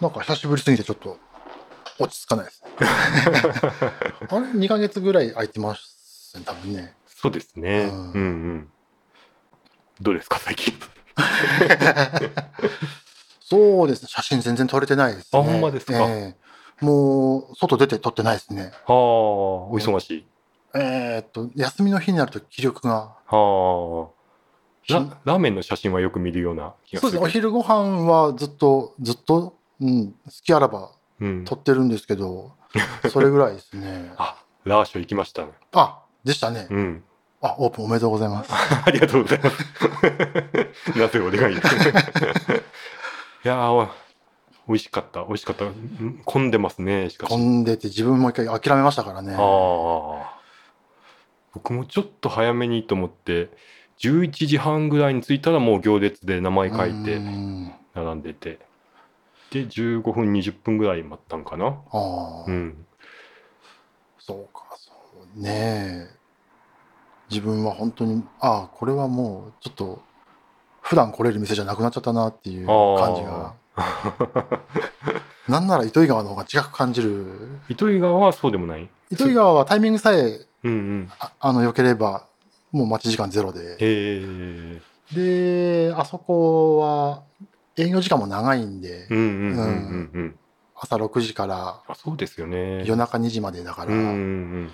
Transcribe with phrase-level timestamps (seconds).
[0.00, 1.18] なんか久しぶりすぎてちょっと
[1.98, 2.70] 落ち着かないですね。
[2.78, 6.94] あれ ?2 ヶ月ぐらい空いてますね、多分ね。
[7.06, 7.88] そうですね。
[7.90, 8.18] ううんんう
[8.54, 8.68] ん。
[10.02, 10.74] どうですか、最近？
[13.40, 15.40] そうですね、写真全然撮れてないですね。
[15.40, 15.94] あほんまですか？
[15.94, 18.64] ええもう、外出て撮ってないですね。
[18.86, 20.26] はあ、お忙しい？
[20.74, 23.14] えーっと、休みの日になると気力が。
[23.26, 24.16] はあ。
[24.82, 27.08] ひララーメンの写真はよく見るような気がする。
[27.08, 30.90] そうですね、お昼ご飯はずっと、ずっと、うん、好きあらば
[31.20, 31.44] うん。
[31.44, 32.52] 撮ってるんですけど、
[33.10, 34.12] それぐらいですね。
[34.18, 35.52] あ、ラーショ行きましたね。
[35.72, 36.66] あ、でしたね。
[36.70, 37.04] うん。
[37.40, 38.50] あ、オープンおめでとうございます。
[38.84, 39.56] ありがとうございます。
[40.98, 41.58] なぜお願いい
[43.44, 43.88] やー、
[44.68, 45.24] 美味しかった。
[45.24, 45.64] 美味しかった。
[45.64, 47.30] ん混んでますね、しかし。
[47.30, 49.34] 混んでて自分も一回諦めましたからね。
[49.34, 50.36] ああ。
[51.54, 53.50] 僕もちょっと早めにと思って、
[54.00, 58.65] 11時半ぐらいに着いたらもう行列で名前書いてうん並んでて。
[59.56, 61.66] で、15分、20分ぐらい待ったんかな。
[61.66, 62.86] ああ、うん。
[64.18, 64.92] そうか、そ
[65.38, 66.16] うねえ。
[67.30, 69.98] 自分は本当に、ああ、これはもうちょっと、
[70.82, 73.54] 普段来れる店じゃなくなっちゃったなっていう感じが。
[75.48, 77.58] なんなら糸魚川の方が近く感じる。
[77.68, 78.88] 糸魚川はそうでもない。
[79.10, 81.12] 糸魚川はタイミングさえ、うんうん。
[81.18, 82.26] ああの、良ければ、
[82.72, 83.76] もう待ち時間ゼロで。
[83.76, 84.82] へえ。
[85.12, 87.22] で、あそこは
[87.76, 89.06] 営業時間も長いんで。
[90.78, 92.84] 朝6時からあ、そうですよね。
[92.84, 94.12] 夜中2時までだから、うんうんう
[94.64, 94.70] ん。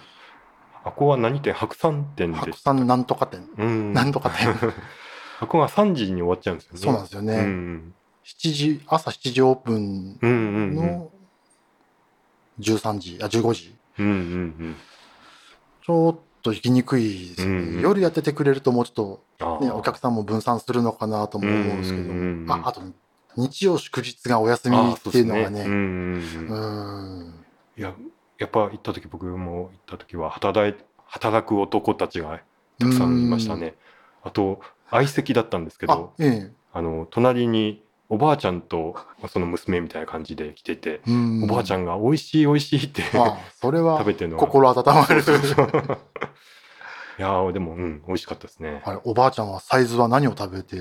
[0.84, 1.52] あここは何店？
[1.52, 2.52] 白山店で白。
[2.54, 3.92] 山なんとか店、うん。
[3.92, 4.48] なんとか店、
[5.38, 6.80] あここが3時に終わっちゃうんですよね。
[6.80, 7.34] そうなんですよね。
[7.36, 10.18] うん7時、朝7時オープン。
[10.74, 11.10] の
[12.58, 13.76] 13時、あ、15時。
[13.98, 14.76] うんうん
[15.84, 17.52] ちょっと行きにくいですね。
[17.52, 17.80] うんうん。
[17.80, 19.74] 夜やっててくれるともうちょっと、ね、ー。
[19.74, 22.52] お客さんも分散するのかなとも思うんですけど、うんうんうんうん。
[22.52, 22.82] あ、あと、
[23.36, 27.44] 日曜祝日がお休みっていうのがね、あーそうん
[27.78, 27.94] いや、
[28.38, 32.40] やっぱ行った時、僕も行った時は働い、働く男たちが
[32.78, 33.74] たくさんいましたね。
[34.22, 36.50] あと、相席だったんですけあど、、え。
[36.72, 38.94] あの、隣におばあちゃんと
[39.26, 41.00] その娘みたいな感じで来てて、
[41.42, 44.40] おばあちゃんが美味しい美味しいってあ、それは 食べてるのが。
[44.46, 45.22] 心温まる。
[47.18, 48.82] いやーでも、うん、美味しかったですね。
[49.04, 50.76] おばあちゃんはサイズは何を食べて、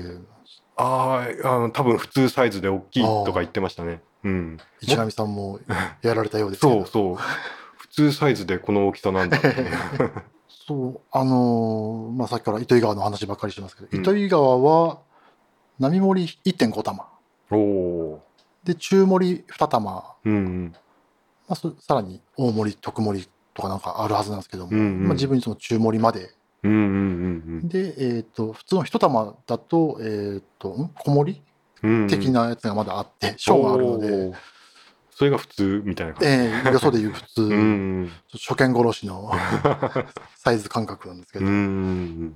[0.76, 4.02] あーあの、多分普通サイズで大きいとか言ってましたね。
[4.24, 4.58] うん。
[4.82, 5.58] 市上さんも
[6.02, 6.60] やられたようです。
[6.68, 7.16] そうそう。
[7.78, 9.48] 普通サイズでこの大きさなんだって。
[10.68, 14.98] そう、あのーまあ、さっきから糸魚川の話ばっかりしてますけど、うん糸魚川は、
[15.78, 17.11] 並盛り1.5玉。
[18.64, 19.90] で、中盛り2玉。
[19.92, 20.30] まー。
[20.30, 20.74] うん
[21.48, 26.30] あ、そさらに大盛り、特盛りとかなんかあるはずなんですけども、うんうんまあ、自分にその中盛りまで。
[26.62, 26.72] うん。
[26.72, 30.90] うんうんで、えっ、と、普通の1玉だと、えっ、と、ん？
[30.94, 31.42] 小盛り？
[31.82, 32.08] うんうん。
[32.08, 34.32] 的なやつがまだあって、小があるので。
[35.10, 36.28] それが普通みたいな感じ。
[36.28, 37.54] えー、よそでいう普通、うんう
[38.04, 38.12] ん。
[38.32, 39.30] 初見殺しの
[40.36, 42.34] サイズ感覚なんですけど、うんうん。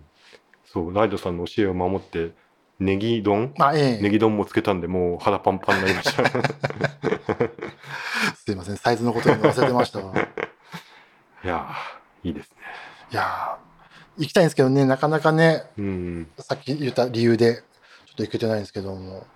[0.66, 2.32] そう、ライドさんの教えを守って、
[2.78, 3.54] ネギ丼？
[3.56, 6.28] まあ、ええネギ丼もつけたんで、もう腹パンパンになりました。
[8.36, 10.14] すいません、サイズのこと忘れてましたわ。
[10.16, 10.20] い
[11.46, 12.56] いやー、いいですね。
[13.10, 13.66] やー
[14.18, 16.26] 行きたいんですけどね、なかなかね、うん。
[16.38, 17.62] さっき言った理由で、ちょ
[18.12, 19.26] っと行けてないんですけども、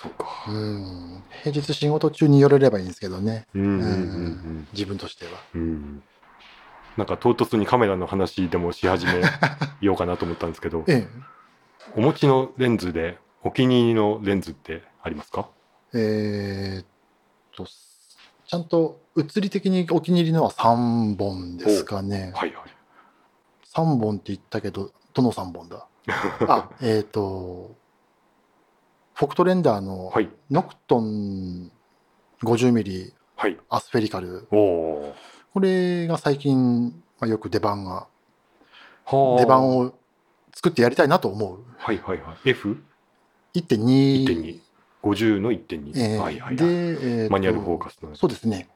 [0.00, 0.26] そうか。
[0.48, 3.46] うん、平日仕事中に寄れればいいんですけどね。
[4.72, 5.32] 自分としては。
[5.54, 6.02] うん。
[6.96, 9.20] なんか唐突にカメラの話でもし始め
[9.80, 11.06] ようかなと思ったんですけど、 え
[11.94, 15.48] お持ちのレンズでお気に入りのレンズってありますか？
[15.94, 16.86] ええーっ
[17.54, 22.32] と、ちゃんと物理的にお気に入りのは3本ですかね。
[22.34, 22.70] はいはい。
[23.72, 25.86] 3本って言ったけど、どの3本だ？
[26.48, 27.74] あ、えっ、と、
[29.14, 31.70] フォクトレンダーのはいノクトン
[32.42, 33.58] 50mm はい。
[33.68, 34.48] アスフェリカル。
[34.50, 35.14] おお
[35.52, 38.06] これが最近、まあ、よく出番が、
[39.10, 39.94] 出番を
[40.56, 41.58] 作ってやりたいなと思う。
[41.76, 42.48] はいはいはい。
[42.50, 42.78] F1.2。
[44.24, 44.60] 1.2。
[45.02, 45.92] 50の1.2。
[45.94, 46.56] えーはいはいはい。
[46.56, 48.14] で、えーとマニュアルフォーカスの。
[48.16, 48.66] そうですね。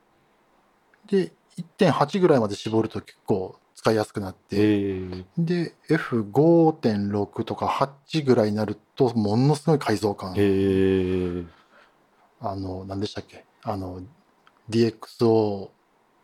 [1.09, 1.33] で、
[1.79, 10.35] 1.8ぐらいまで絞ると結構使いやすくなって、えー、で、F5.6 とか8ぐらいになると、ものすごい解像感。
[10.37, 11.47] えー、
[12.41, 13.45] あの、何でしたっけ？
[13.63, 14.03] あの、
[14.69, 15.71] DXO の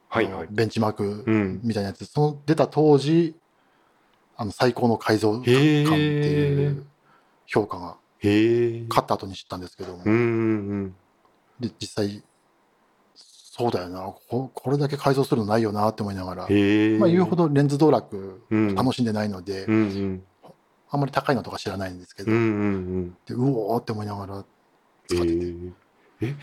[0.08, 0.48] はいはい。
[0.50, 1.60] ベンチマークうん。
[1.64, 3.34] みたいなやつ、その出た当時、
[4.36, 6.86] あの、最高の改造感ってへいう
[7.46, 8.88] 評価が、えー。
[8.88, 10.16] 勝った後に知ったんですけども、うんう
[10.84, 10.94] ん
[11.58, 12.22] で実際、
[13.14, 14.12] そうだよな。
[14.28, 16.42] こ、これだけ改造するのないよなって思いながら。
[16.42, 18.74] まあ、言うほどレンズ道楽うん。
[18.74, 20.22] 楽しんでないので、うんうん。
[20.90, 22.48] あんまり高いのとか知らないんですけど、うんうんう
[23.00, 23.16] ん。
[23.26, 24.44] でうおーって思いながら
[25.10, 26.36] え使ってて、ー、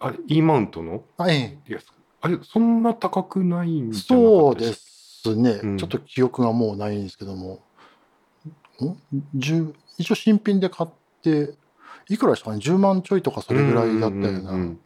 [0.00, 1.02] あれ E マウントの？
[1.16, 1.78] あえいや
[2.20, 4.97] あれそんな高くないんえじゃなかそうです
[5.36, 5.76] ね、うん。
[5.78, 7.60] ちょっと記憶がもうないんですけども、
[8.80, 8.96] ん
[9.36, 10.90] ？10一応新品で買っ
[11.22, 11.54] て、
[12.08, 14.28] いくらですかね、10万ちょいとかそれぐらいだったような。
[14.28, 14.80] うんうんうん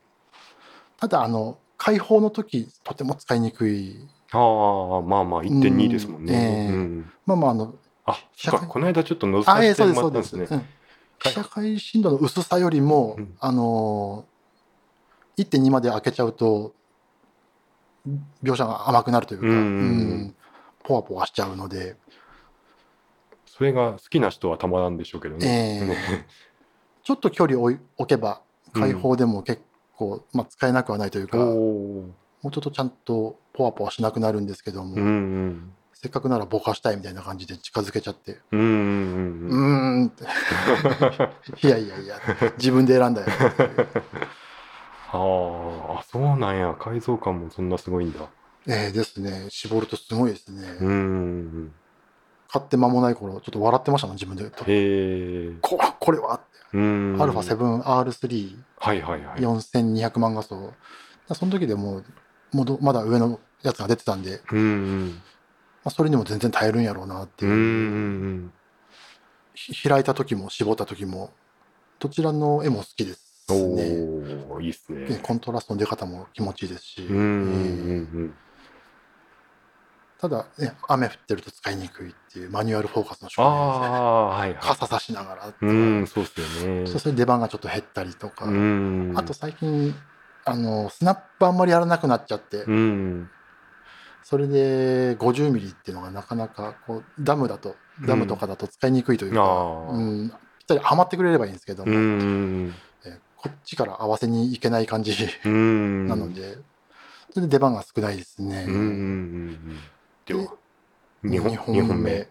[1.02, 4.08] ただ、あの、開放の時とても使いにくい。
[4.30, 6.40] ああまあまあ1.2ですもんね、うん。
[6.40, 6.68] ええ。
[6.68, 7.12] うん。
[7.26, 7.74] まあまあ、あの、
[8.04, 10.00] あそっかこの間ちょっと覗あ、かせても。
[10.00, 10.46] らったんですね。
[10.48, 10.64] うん。
[11.28, 13.34] 社会深度の薄さよりも、うん。
[13.40, 16.72] あのー、1.2まで開けちゃうと、
[18.42, 20.34] 描写が甘くなるというか、うん
[20.84, 21.96] ポワポワしちゃうので、
[23.46, 25.86] それが好きな人はたまらんでしょうけどね、ええ。
[25.86, 26.26] ね。
[27.04, 28.40] ちょっと距離を置けば、
[28.72, 29.62] 開放でも結
[29.96, 32.14] 構、まあ、使えなくはないというか、おも
[32.44, 35.72] おうちょっとちゃんとポワポワしなくなるんですけども、うんうん。
[35.92, 40.06] せっかくならぼかしたいみたいな感じで近づけちゃって、うんうんううん。
[40.06, 40.12] ーん
[41.62, 42.16] いやいやいや、
[42.56, 43.28] 自分で選んだよ。
[45.12, 45.18] あ。
[45.18, 46.74] ーあそうなんや。
[46.74, 48.28] 改造感もそんなすごいんだ。
[48.66, 50.62] ええですね、絞るとすごいですね。
[50.80, 50.88] うん。
[50.88, 51.72] うん
[52.52, 54.44] 買って間もない頃、ちょっと笑ってましたもん、自分で。
[54.44, 55.52] へえ。
[55.62, 56.42] ここれは、
[56.74, 57.16] うん。
[57.18, 59.40] アルファ 7R3、はいはいはい。
[59.40, 60.74] 4200万画素。
[61.32, 62.04] その時でもう、
[62.52, 65.08] もうどまだ上のやつが出てたんで、うんうん。
[65.82, 67.52] まあ、それにも全然耐えるんやろうなっていう。
[67.52, 67.62] うんう
[68.28, 68.52] ん
[69.54, 71.30] ひ開いた時も絞った時も、
[71.98, 73.31] どちらの絵も好きです。
[73.50, 75.06] おおいいっすね。
[75.06, 78.34] でコントラストの出方も気持ちいいですし、うん
[80.22, 83.96] ただ、ね、雨降ってると使いにくいっていうマニュアルフォーカスのあ商品ですね。
[83.96, 84.58] あはいはい。
[84.60, 86.86] 傘差しながら、うんそうっすよね。
[86.86, 89.14] そ出番がちょっと減ったりとか、うん。
[89.16, 89.92] あと最近
[90.44, 93.30] あのスナップあんまりやらなくなっちゃって、うん。
[94.22, 97.74] それで50ミリっていうのがなかなかこうダムだと
[98.06, 100.28] ダムとかだと使いにくいというか、うん。
[100.28, 100.38] ぴっ
[100.68, 102.91] たりはまってくれればいいんですけども、うんえ
[103.42, 105.12] こっちから合わせにいけない感じ
[105.44, 106.06] うん。
[106.06, 106.58] なので、
[107.32, 108.66] それで出番が少ないですね。
[108.68, 109.78] うんうんうんうん。
[110.24, 110.54] では
[111.24, 112.28] 二2本二本目。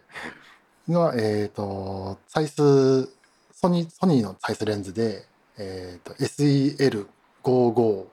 [0.90, 3.14] が、えっ、と、サイズ、
[3.54, 5.26] ソニー、ソニーのサイズレンズで、
[5.58, 8.06] えっ、と、SEL55、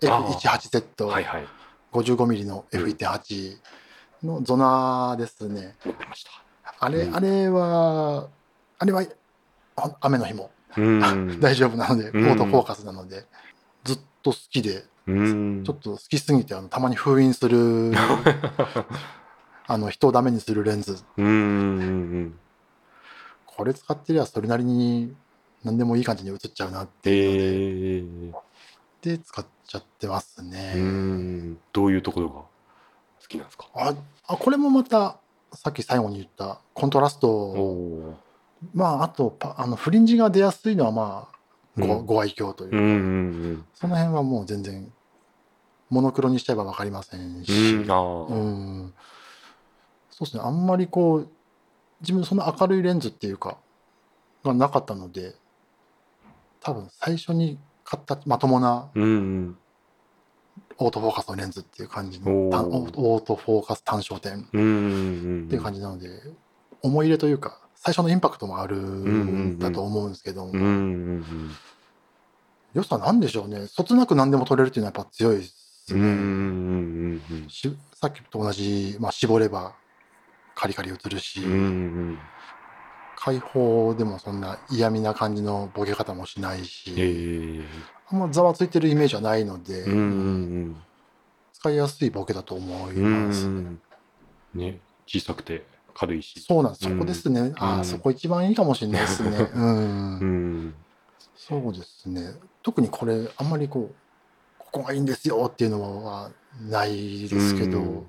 [0.00, 1.46] F18Z、はいはい。
[1.92, 3.58] 55mm の F1.8
[4.24, 5.76] のゾナーですね。
[5.84, 6.30] 持ってました。
[6.80, 7.16] あれ、うん。
[7.16, 8.28] あれは、
[8.78, 9.04] あれは、
[9.76, 10.53] あ雨の日もうん
[11.40, 12.30] 大丈夫なので、うん。
[12.30, 13.26] オートフォーカスなので、
[13.84, 15.64] ずっと好きで、うん。
[15.64, 17.92] ちょっと好きすぎて、あのたまに封印する、
[19.66, 20.98] あの、人をダメにするレンズ。
[23.46, 25.14] これ使ってりゃそれなりに
[25.62, 28.32] 何でもいい感じに映っちゃうなっていうの
[29.02, 29.16] で、えー。
[29.18, 30.72] で使っちゃってますね。
[30.76, 31.58] うん。
[31.72, 32.46] どういうところが好
[33.28, 33.68] きなんですか？
[33.74, 33.94] あ
[34.26, 35.18] あこれもまた
[35.52, 38.14] さっき最後に言ったコントラスおトお
[38.72, 42.06] まああとパあのフリンジが出やすいのはまあご,、うん。
[42.06, 42.86] ご愛嬌というか、うんう
[43.52, 44.90] んその辺はもう全然
[45.90, 47.90] モノクロにしちゃえば分かりませんうんし、うん。
[47.90, 48.94] あうあん。
[50.10, 50.42] そうですね。
[50.44, 51.28] あんまりこう
[52.00, 53.58] 自分その明るいレンズっていうか
[54.44, 55.34] がなかったので
[56.60, 59.58] 多分最初に買ったまともなうんうん。
[60.78, 64.66] オートフォーカスのレンズっていう感じのオートフォーカス単焦点っうんう
[65.44, 66.08] んていう感じなので、
[66.82, 69.58] 思い入れというか最初のインパクトもあるんうんん。
[69.58, 70.64] だと思うんですけども、うんう
[71.20, 71.24] ん
[72.72, 73.68] 良さなんでしょうね。
[73.68, 79.74] そつなく何でも撮れるっていうのはやっぱ強いですね、うんうんうんうんしさっきと同じ、まあ、絞れば
[80.56, 82.18] カリカリ映るし、うんうん
[83.16, 87.64] 開放でもそんな嫌味な感じのボケ方もしないし、ええ。
[88.10, 90.76] あんまざわついてるイメージはないので、うんうん
[91.54, 93.80] 使いやすいボケだと思いうんます、うん。
[94.54, 96.40] ね小さくて軽いし。
[96.40, 96.88] そうなんです。
[96.88, 97.80] そこですね、あうん。
[97.80, 99.50] あそこ一番いいかもしれないですね。
[99.54, 100.18] うん。
[100.18, 100.74] うん。
[101.36, 102.34] そうですね。
[102.62, 103.94] 特にこれ、あんまりこう、
[104.58, 106.30] ここがいいんですよっていうのは
[106.68, 108.06] ないですけど、うん。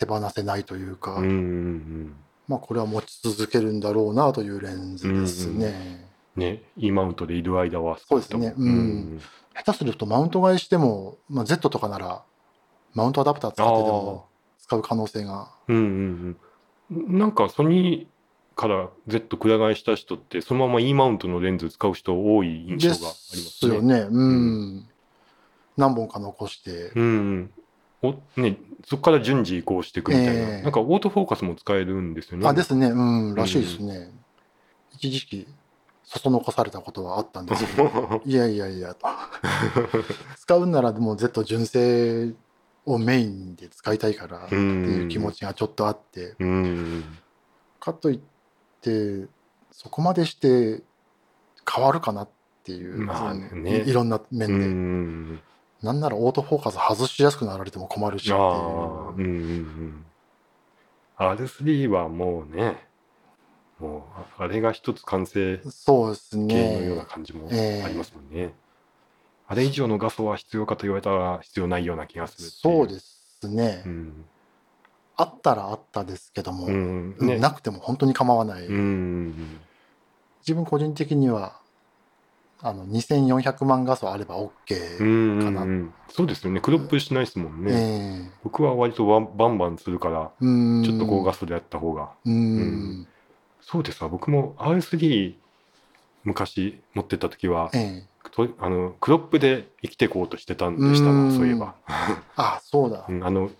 [0.00, 2.16] 手放せないというか、うんうん
[2.48, 6.08] まあこれは持ち続けるんだろうなというレンズですね。
[6.34, 8.54] ね E マウントでいる間はそうですね。
[8.56, 9.20] うん。
[9.54, 12.24] 下手するとマウント買いしても、まあ、Z とかなら、
[12.92, 14.26] マウントアダプター使ってでも
[14.58, 15.86] 使う可能性が、うんうんう
[16.30, 16.36] ん
[16.90, 23.42] なんかソニーから Z くら替えした人ってそのまま E マウントのレンズ使う人多い印で象がありますね。
[23.42, 24.00] すよね。
[24.10, 24.86] うん。
[25.76, 27.50] 何本か残して、うんうん
[28.02, 28.56] おね、
[28.86, 32.48] そこから順次移行していくみたいな、ええなんかオートフォーカスも使えるんですよね。
[32.48, 32.86] あ、ですね。
[32.88, 34.10] うん、らしいですね。
[34.92, 35.46] 一時期、
[36.04, 39.06] そそのかされたことはあったんですけど、いやいやいやと。
[40.38, 42.32] 使うんならもう Z 純正
[42.92, 47.04] をメインで使いたいからっていう気持ちがちょっとあって、うん
[47.78, 48.20] かといっ
[48.82, 49.26] て、
[49.72, 50.82] そこまでして
[51.70, 52.28] 変わるかなっ
[52.60, 55.40] っていう、まあねいいろんなう面で、ん。
[55.82, 60.04] なんならオートフォーカス外しやすくなられても困るしっていああ、ううんうんうん。
[61.16, 62.76] R3 はもうね、
[63.78, 64.06] も
[64.38, 67.08] う、あれが一つ完成そうです形のようなね。
[67.08, 68.52] 感じもええありますもんね。
[69.50, 74.24] あれ以上の画素は必要かと言われたら必要ないような気がするそうですね、うん。
[75.16, 77.16] あったらあったですけども、うん。
[77.18, 77.36] うんね。
[77.38, 78.66] なくても本当に構わない。
[78.66, 79.58] うん。
[80.42, 81.58] 自分個人的には、
[82.62, 85.04] あの、2400万画素あればう OK。
[85.04, 85.66] んかな
[86.10, 86.60] そうですよね。
[86.60, 87.72] クロップしないですもんね。
[87.72, 90.84] ええ僕は割とバンバンするから、うん。
[90.84, 92.10] ちょっと高画素でやった方が。
[92.24, 93.06] うん。
[93.60, 94.08] そうですわ。
[94.08, 95.34] 僕も R3
[96.22, 101.74] 昔持ってた時は、ええとあのクロップで生きていこうとしてたんでしたわうんそういえば。
[102.36, 103.12] あ、そうだ う。
[103.12, 103.50] んあの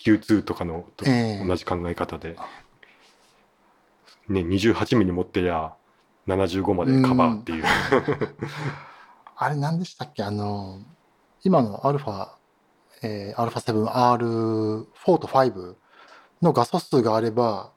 [0.00, 2.36] Q2 とかのとええ同じ考え方で、
[4.28, 5.72] ね、28ミリ持ってりゃ
[6.26, 7.64] 75までカバーっていう。
[9.36, 10.22] あれ何でしたっけ？
[10.22, 10.80] あの、
[11.44, 12.28] 今のアルファ、
[13.02, 15.74] えー、アルファ 7R4 と5
[16.42, 17.70] の画素数があれば、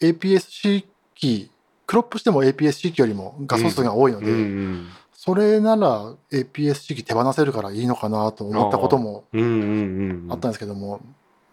[0.00, 1.50] APS-C キー、
[1.86, 4.88] クロップしても APS-C キーよりも画素数が多いので、うんうん
[5.24, 11.00] それなら APS-C キー手放せるからいいのかなと思ったこともあったんですけども、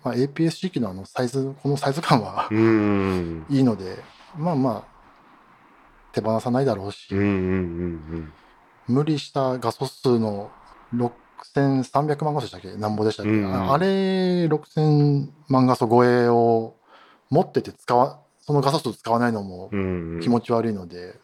[0.03, 2.49] まあ、APS-C キーのあのサイズ、このサイズ感は
[3.49, 3.99] いいので、
[4.37, 4.91] まあまあ、
[6.11, 10.51] 手放さないだろうし、無理した画素数の
[10.93, 12.75] 6300万画素でしたっけ？
[12.75, 13.55] なんぼでしたっけ、うんうん。
[13.55, 16.75] ああれ6000万画素超えを
[17.29, 19.69] 持ってて使わその画素数使わないのも
[20.21, 21.15] 気持ち悪いので、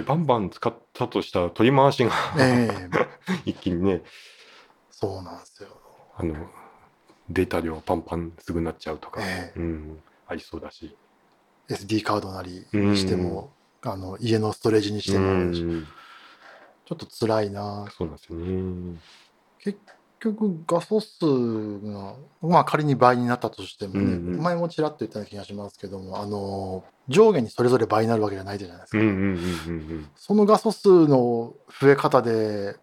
[0.00, 2.88] でバンバン使ったとしたら取り回しがええ。
[3.44, 4.02] 一気にね。
[4.90, 5.68] そうなんですよ。
[6.16, 6.34] あの
[7.28, 9.58] データ量パンパンすぐなっちゃうとか、ええ。
[9.58, 10.96] うん、ありそうだし。
[11.68, 13.52] SD カードなりにしても、
[13.82, 15.52] あの家のストレージにしても、うん。
[15.52, 17.86] ちょっと辛いな。
[17.90, 18.98] そうなんですよね。
[19.58, 19.78] 結
[20.20, 24.42] 局画素数が、まあ、仮に倍になったとしてもね、うんうん。
[24.42, 29.32] 前もちらっと言ったような気がしますけどもあの上下にそれぞれ倍になるわけじゃないじゃないですか、うんうんうんう
[29.94, 32.76] んその画素数の増え方で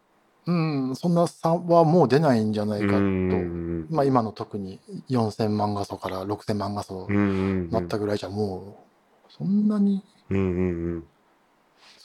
[0.45, 2.87] うんそんな差はもう出ないんじゃないうん。
[2.87, 4.79] かと、うんまあ、今の特に
[5.09, 8.85] 4000万画素から6000万画素なったぐらいじゃも
[9.29, 10.03] うそんなに。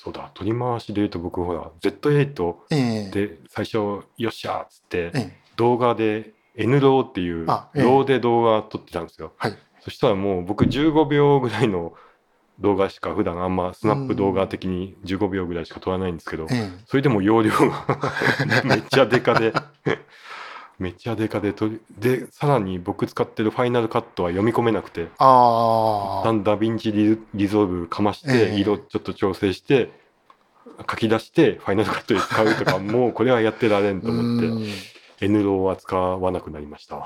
[0.03, 3.11] そうだ取り回しで言うと僕ほら Z8 ええ。
[3.11, 5.37] で最初よっしゃーっつってええ。
[5.55, 9.33] 動画で N ローっていうローで動画撮ってたんですよ。
[9.37, 9.57] はい。
[9.81, 11.93] そしたらもう僕15秒ぐらいの
[12.59, 16.71] 動画しか普段あんまスナップ動画的に15秒ぐらいしか撮らないんですけど、ええ。
[16.87, 17.87] それでも容量が
[18.65, 19.53] めっちゃデカで
[20.83, 21.55] めっちゃデカで
[21.99, 25.09] でさらに僕使ってるファイナルカットは読み込めなくて。
[25.19, 28.55] ああ一旦ダヴィンチリリゾルブかましええ。
[28.55, 29.91] て色ちょっと調整して
[30.91, 34.67] 書き出してファイナルカットで使うとかもうこれはやってられんと思ってうん。
[35.21, 36.97] N ローは使わなくなりました。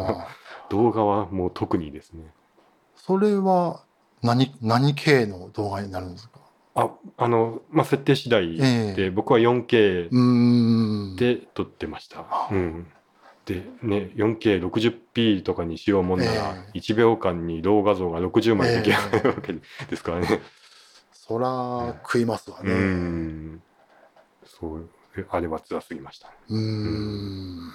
[0.68, 2.24] 動画はもう特にですね。
[2.96, 3.82] それは
[4.22, 6.40] 何何系の動画になるんですか？
[6.74, 8.94] ああのまあ設定次第ええ。
[8.94, 11.16] で僕は 4K うーん。
[11.16, 12.26] で撮ってました。
[12.28, 12.86] あうん、
[13.46, 16.78] でね 4K60p とかにしようもんならええ。
[16.78, 19.60] 1秒間にロー画像が60枚出来上がるわけで
[19.96, 20.40] すからね。
[21.12, 23.62] そら食いますわうねん。
[24.44, 24.88] そう。
[25.30, 26.30] あれは辛すぎました。
[26.48, 27.72] うーん。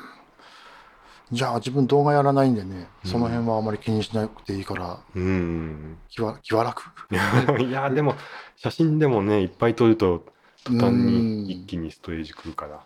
[1.32, 5.98] じゃあ自分動画やらないんでねその辺はあまり気にしなくていいからうん。
[6.10, 6.84] 気は気は楽？
[7.64, 8.16] いやでも
[8.58, 10.26] 写真でもねいっぱい撮ると
[10.66, 11.06] 途端うん。
[11.06, 12.84] に一気にストレージくるから。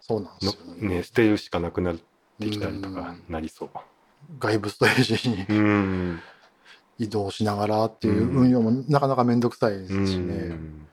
[0.00, 0.88] そうなんですのよね。
[0.96, 1.96] ね捨てるしかなくなっ
[2.38, 3.70] てきたりとかなりそう。
[4.38, 6.20] 外部ストレージにうん。
[6.98, 10.86] 移動しながらっていう運用もなかなかめんどくさいですしね、うん。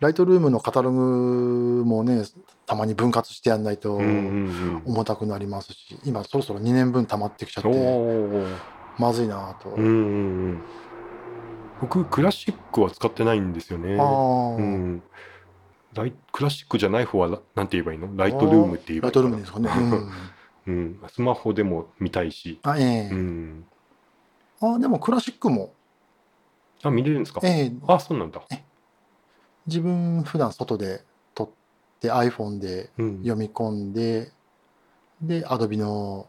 [0.00, 2.24] ライトルームのカタログもね
[2.64, 8.46] たまに分割してやんないと重たくなりますし今そろそろ2年分溜まってきちゃっうん、て
[8.98, 10.60] まずいなと、うんうんうん。
[11.82, 13.94] 僕クラシックは使ってないんですよね。
[13.94, 15.02] うん、
[15.96, 18.16] ライクラシックじゃない方はななんて言えばいいの？
[18.16, 19.70] ライトルームって言えばいいライトルームですかね、
[20.66, 23.08] うん、うん、スマホでも見たいし、あええ。
[23.10, 23.64] うん、
[24.60, 25.72] あでもクラシックも、
[26.82, 27.40] あ見れるんですか？
[27.42, 27.72] ええ。
[27.88, 28.40] あそうなんだ、
[29.66, 31.02] 自分普段外で
[31.34, 31.48] 撮っ
[32.00, 33.16] て iPhone でうん。
[33.18, 34.30] 読み込んで、
[35.22, 36.28] で Adobe の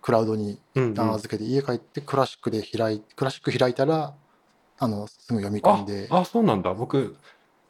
[0.00, 0.92] クラウドにうんうん。
[0.92, 4.14] 一旦預けて、家帰ってクラシックで開いクラシック開いたら
[4.78, 6.06] あのすぐ読み込あんで。
[6.10, 6.74] あそうなんだ。
[6.74, 7.16] 僕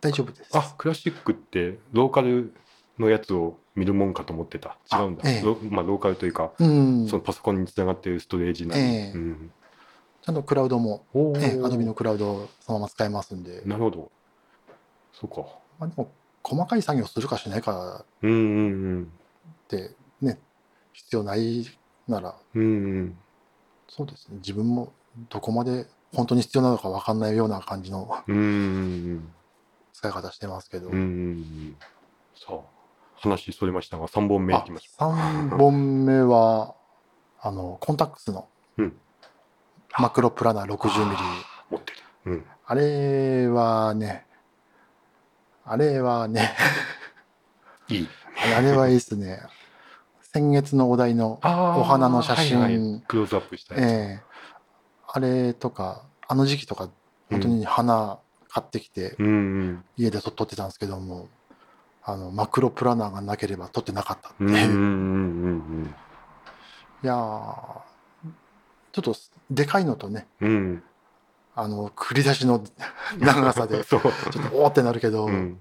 [0.02, 0.50] 大丈夫です。
[0.52, 2.52] あクラシックってローカル
[2.98, 4.76] のやつを見るもんかと思ってた。
[4.92, 5.42] 違うんだ、あええ。
[5.42, 7.06] ロまあ、ローカルというか、うん。
[7.08, 9.12] そのパソコンにつながっているストレージなり、ええ。
[9.14, 9.50] うん、
[10.20, 13.62] ちゃんとクラウドも、おええ、ー Adobe のクラウドをそのまま使えますんで。
[13.64, 14.10] なるほど。
[15.12, 15.46] そうか。
[15.78, 16.10] まあ、でも
[16.42, 18.34] 細かい作業するかしないかうんう
[19.00, 19.12] ん
[19.64, 20.38] ってね
[20.92, 21.64] 必要ない
[22.08, 22.34] なら。
[22.54, 22.62] うん。
[22.62, 22.68] うん。
[22.68, 23.18] うん。
[23.88, 24.38] そうですね。
[24.38, 24.92] 自分も
[25.28, 29.32] どこまで本当に必要なのか分かんないような感じのうんうん
[30.02, 30.90] 使い方してますけど。
[30.90, 30.96] さ
[32.50, 32.60] あ、
[33.20, 36.74] 話それましたが、3本目いあきましょ3本目は
[37.40, 38.96] あのコンタックスのうん
[39.98, 41.16] マクロプラナー 60mm う。
[41.70, 41.98] 持ってる。
[42.26, 42.46] うん。
[42.66, 44.26] あれはね
[45.64, 46.56] あれはね
[47.88, 48.08] いい。
[48.56, 49.40] あれはいいですね
[50.20, 53.84] 先月のお題のお花の写真はいはいクローズアップしたやつ。
[53.84, 54.32] ええ
[55.14, 56.88] あれとかあの時期とか
[57.30, 58.18] 本当に花
[58.52, 59.84] 買ってきてうんうん。
[59.96, 61.28] 家で撮撮ってたんですけども
[62.04, 65.94] あのマクロプラナーがなければ撮ってなかったってうんうん
[67.02, 67.16] いやー
[68.92, 69.16] ちょっと
[69.50, 70.82] でかいのとねうん。
[71.54, 72.64] あの繰り出しの
[73.18, 73.94] 長さでち。
[73.94, 74.08] ょっと
[74.54, 75.58] おーってなるけど、うん。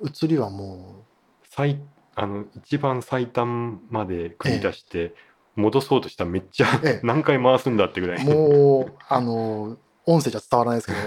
[0.00, 1.04] 写りはも
[1.50, 1.78] 最
[2.14, 5.14] あの一番最短まで繰り出して、
[5.54, 8.24] 戻そうとしたらめっちゃ、ええ 何回回すんだってぐらい。
[8.26, 9.76] うもうあの
[10.06, 10.98] 音声じゃ伝わらないですけど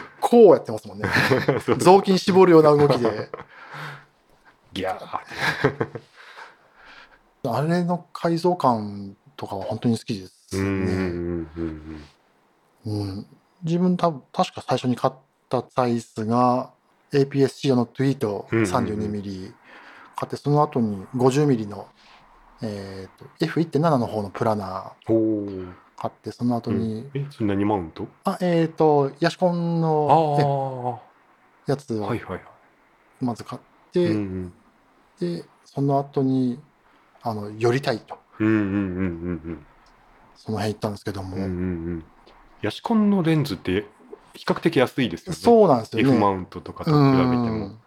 [0.34, 1.08] こうやってますもんね。
[1.78, 3.30] 雑巾絞るような動きで。
[4.74, 5.18] ギャー。
[5.18, 5.20] っ
[7.42, 7.48] て。
[7.48, 10.92] あれの改造感とかは本当に好きですうんね。
[10.92, 12.02] うん
[12.84, 13.26] うんうん、
[13.62, 15.14] 自分多分確か最初に買っ
[15.48, 16.70] たサイズが
[17.12, 18.74] APS-C 用のトゥイートうんうんうん。
[18.74, 19.54] 32mm
[20.16, 21.86] 買ってその後に 50mm の、
[22.62, 28.06] えー、と F1.7 の方のプラナー買ってその後に、え、それ何マウント？
[28.24, 31.02] あえっ、とヤシコンああの
[31.68, 32.38] えやつー、を。
[33.20, 34.52] まず買って、うん
[35.20, 36.60] でその後に
[37.22, 38.80] あの寄りたいとうんうんうんうんう
[39.52, 39.66] ん
[40.36, 41.52] その辺行ったんですけども、うんうんう
[41.96, 42.04] ん。
[42.62, 43.86] ヤシコンのレンズって
[44.34, 45.38] 比較的安いですよね。
[45.38, 46.10] そうなんですよね。
[46.10, 47.36] F マウントとかと比べても。
[47.36, 47.78] うん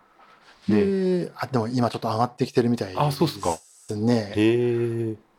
[0.67, 3.57] で、あ、でも今ちょっと上がってきてるみたいですあそうっすか
[3.95, 4.33] ね。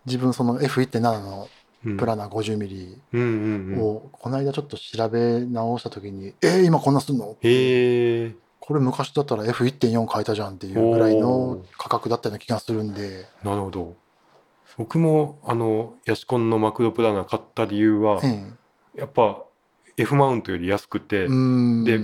[0.06, 1.48] 自分その F1.7 のうん
[1.82, 3.80] プラナー 50mm うんうんうん。
[3.80, 7.36] をこの間ちょっと調べ直した時に、えー、今こんなすんの？
[7.40, 8.34] へえ。
[8.60, 13.94] これ昔だったら F1.4 買えたじゃんっていうぐらいの価格だったような気がするんで、なるほど。
[14.76, 18.44] 僕もあのヤシコンのマクロプラナー買った理由は、え
[18.94, 19.42] やっぱ
[19.96, 21.84] F マウントより安くて、えうん。
[21.84, 21.98] で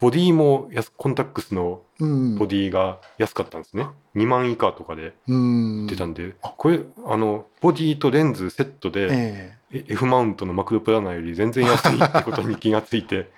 [0.00, 3.88] ボディも安コンタックスのうん、ボディが安かったんですね。
[4.14, 5.86] 2万以下とかでうん。
[5.88, 13.30] 出たんで、これあのボディとレンズセットで、ええ F マウントのマクロプラナーより全然安いってことに気がついて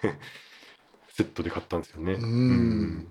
[1.08, 2.12] セットで買ったんですよね。
[2.12, 3.08] うん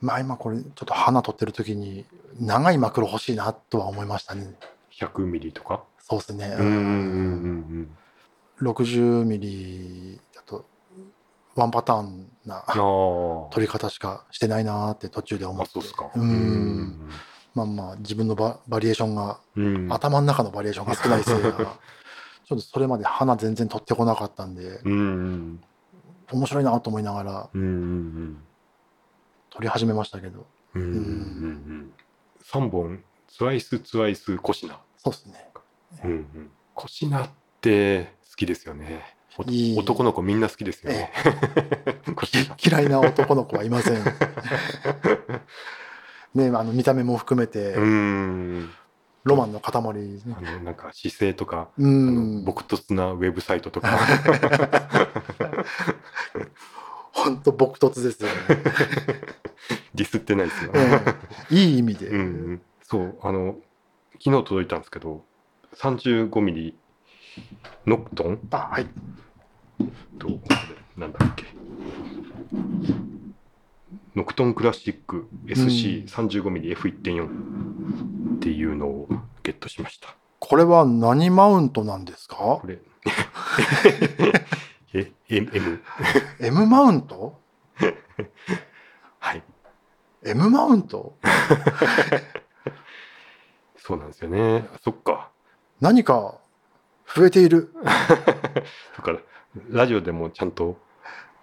[0.00, 2.04] まあ今これちょっと花撮ってる時に
[2.38, 4.54] 長いマクロ欲しいなとは思いましたね。
[4.92, 5.82] 100ミリとか？
[5.98, 6.54] そうですね。
[6.58, 7.96] うんうんうん
[8.62, 10.20] 60ミリ
[11.56, 12.60] ワンパターンなうん。
[12.60, 12.74] ああ。
[12.74, 15.72] 撮り方しかしてないなーって途中で思あ、って。
[15.72, 16.10] そうですか。
[16.14, 17.10] うん。
[17.54, 19.92] まあまあ自分のババリエーションが、うん。
[19.92, 21.52] 頭の中のバリエーションが少ないせいが、
[22.46, 25.60] ちょっとそれまで花全然撮ってこなかったんで、うんうん
[26.32, 28.42] 面白いなと思いながらうんうん
[29.50, 31.92] 撮り始めましたけど、うんうんうんうん
[32.42, 34.78] 三本ツワイスツワイスコシナ。
[34.98, 35.50] そうですね。
[36.04, 36.50] うんうん。
[36.74, 39.15] コシナって好きですよね。
[39.44, 41.12] 男の子みんな好きですよね。
[42.14, 42.56] コシナ。
[42.62, 44.04] 嫌いな男の子はいません。
[46.34, 48.70] ねあの見た目も含めて、うん。
[49.24, 50.40] ロマンの塊ねあ。
[50.40, 52.52] のなんか姿勢とか、うあんの。
[52.52, 53.96] 朴突なウェブサイトとか。
[57.12, 58.34] 本当朴突ですよね。
[59.94, 60.70] ディスってないですよ。
[60.74, 61.00] え
[61.50, 62.08] えいい意味で。
[62.08, 62.20] うんう
[62.52, 63.56] ん、そうあの
[64.22, 65.24] 昨日届いたんですけど
[65.76, 66.74] 35ミリ
[67.86, 68.38] ノクトン？
[68.50, 68.86] あ、はい。
[70.18, 70.28] と
[70.96, 71.44] なんだっけ
[74.14, 79.08] ノクトンクラシック SC35 ミリ F1.4 っていうのを
[79.42, 80.14] ゲットしました。
[80.38, 82.36] これは何マウントなんですか？
[82.36, 82.78] これ
[84.94, 85.82] え M, M
[86.40, 87.38] ?M マウント？
[89.18, 89.42] はい
[90.24, 91.16] ?M マウント？
[93.76, 95.30] そうなんですよねそっか
[95.80, 96.38] 何か
[97.14, 97.72] 増えている。
[97.84, 97.92] だ
[99.02, 99.18] から
[99.68, 100.76] ラジオでもちゃんと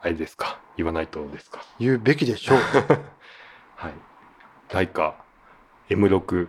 [0.01, 0.59] あれですか？
[0.77, 1.61] 言わないとですか？
[1.79, 2.57] 言うべきでしょう。
[3.75, 3.93] はい。
[4.71, 5.15] ライカ
[5.89, 6.47] M6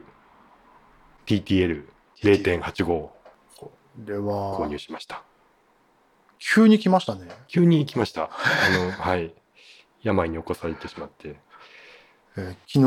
[1.27, 3.13] TTL0.85 こ
[3.99, 4.23] れ購
[4.61, 5.23] は、入しました。
[6.39, 7.29] 急に来ましたね。
[7.49, 8.25] 急に来ました。
[8.25, 8.29] あ
[8.71, 9.35] の、 はい。
[10.03, 11.37] 病に起こされてしまって。
[12.37, 12.79] えー昨日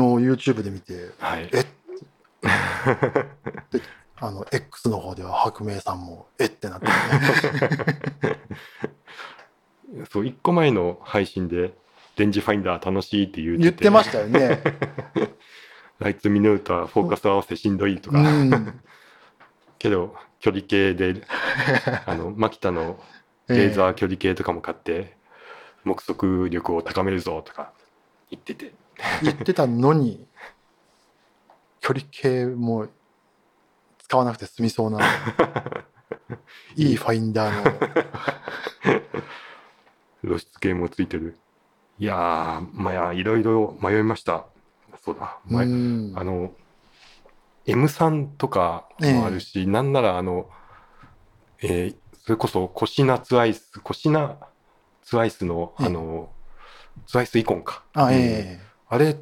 [0.52, 1.50] YouTube で見て、はい。
[1.52, 1.64] え
[4.20, 6.92] あの、X の方では白明さんも、えってなって、ね、
[10.10, 11.74] そう、1個前の配信で
[12.16, 13.62] レンジファインダー楽しいって言ってて。
[13.62, 14.60] 言ってましたよね。
[15.98, 18.80] ライツミノルタはフォーカス合わせしんどいとうか、ん。
[19.78, 21.22] けど距離計で
[22.06, 23.00] あのマキタの
[23.48, 25.16] レーザー距離計とかも買って、
[25.84, 27.72] 目測力を高めるぞとか
[28.30, 28.72] 言ってて。
[29.22, 30.26] 言ってたのに、
[31.80, 32.88] 距離計も
[34.08, 34.98] 使わなくて済みそうな、
[36.76, 39.02] いいファインダーの。
[40.24, 41.38] 露出系もついてる。
[41.98, 44.46] いやーまあいろいろ迷いました。
[45.04, 46.18] そうだ、う迷ん。
[46.18, 46.52] あの
[47.66, 50.48] M3 とかもあるし、なんならあの、
[51.60, 54.36] えーそれこそコシナツアイスコシナ
[55.02, 55.86] ツアイスのええ。
[55.86, 56.30] あの、
[57.06, 57.82] ツアイスイコンか。
[57.94, 58.12] あ、うん。
[58.14, 59.16] えあれ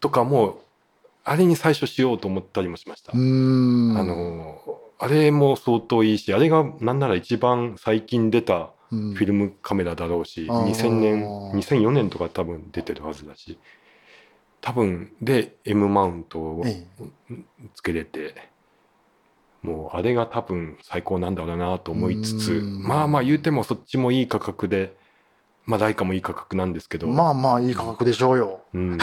[0.00, 0.60] とかも
[1.28, 3.12] あれに最初しようと思ったりもしました。
[3.12, 4.58] あの
[4.98, 10.66] あれも相当いいしあれがなんなら一番最近出たうん、フィルムカメラだろうし、あー。
[10.66, 13.58] 2000年2004年とか多分出てるはずだし
[14.60, 16.86] 多分で M マウントをえ
[17.74, 18.34] つけれて、
[19.62, 22.82] もうあれが多分最高なんだろうなと思いつつうん。
[22.82, 24.96] まあまあ言うてもそっちもいい価格で
[25.64, 28.60] まあライカもいい価格なんですけど、まあまあいい価格でしょうよ。
[28.74, 28.98] うん、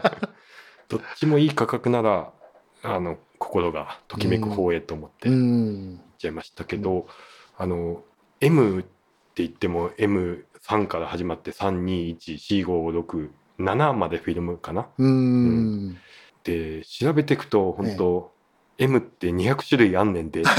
[0.90, 2.30] どっちもいい価格なら
[2.82, 6.00] あの心がときめく方へと思ってう行っん。
[6.18, 7.06] ちゃいましたけど、
[7.56, 8.02] あの
[8.40, 8.88] M って
[9.36, 13.30] 言っても M3 から始まって321456
[13.94, 14.88] までフィルムかな？
[14.98, 15.96] うん。
[16.44, 18.32] で調べていくと本当、
[18.78, 20.42] M って200種類あんねんで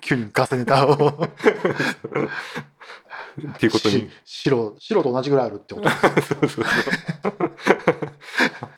[0.00, 0.96] 急にガセネタを。
[3.40, 3.94] っていうことに。
[3.94, 5.88] し白、白と同じぐらいあるってこと。
[5.90, 6.64] そうそうそう。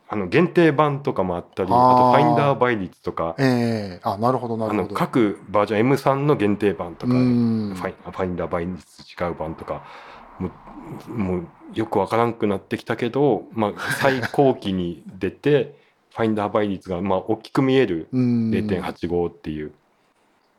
[0.09, 3.35] あの限定版とかもあったりあとファインダー倍率とか。
[3.39, 4.01] ええ。
[4.03, 4.95] あ、なるほど、なるほど。
[4.95, 7.75] 各バージョン M3 の限定版とか、うん。
[7.75, 9.83] ファイファインダー倍率違う版とか
[10.39, 10.51] も
[11.09, 15.77] うもうよくわからんくなってきたけど、まあ、最高期に出て
[16.15, 18.51] ファインダー倍率がまあ大きく見えるうん。
[18.51, 19.73] 0.85っていう、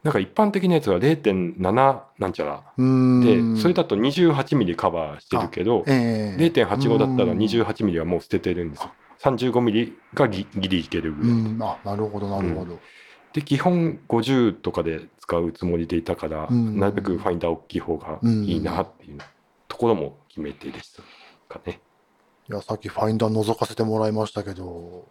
[0.08, 2.63] なんか一般的なやつは0.7なんちゃら。
[2.78, 3.56] うん。
[3.56, 6.41] でそれだと28ミリカバーしてるけどええ。
[6.41, 7.39] 0.85だったらうん。
[7.39, 8.91] 28ミリはもう捨ててるんですよ。
[9.20, 12.80] 35ミリがギギリいけるぐらい、うん、あ、なるほど、なるほど。
[13.34, 16.80] で基本50とかで使うつもりでいたから、うん。
[16.80, 19.17] なるべくファインダー大きい方がいいなっていう
[19.67, 21.02] ところも決め手でした
[21.54, 21.82] かね。
[22.50, 25.10] いや、さっきファインダー覗かせてもらいましたけど、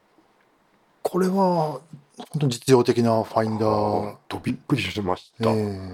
[1.09, 1.81] これは、
[2.19, 4.17] 本当に実用的なファインダー。
[4.29, 5.53] とびっくりしましえた。
[5.53, 5.91] え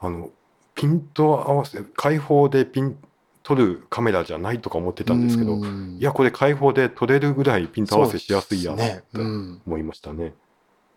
[0.00, 0.30] あの
[0.74, 2.98] ピント合わせ開放でピン
[3.42, 9.02] 撮るカメラじゃないとか思ってたんですけど、うんいやこれ開放で撮れるぐらいピント合わせしやすいやそうですね。
[9.14, 9.62] とうん。
[9.66, 10.26] 思いましたね。
[10.26, 10.32] いや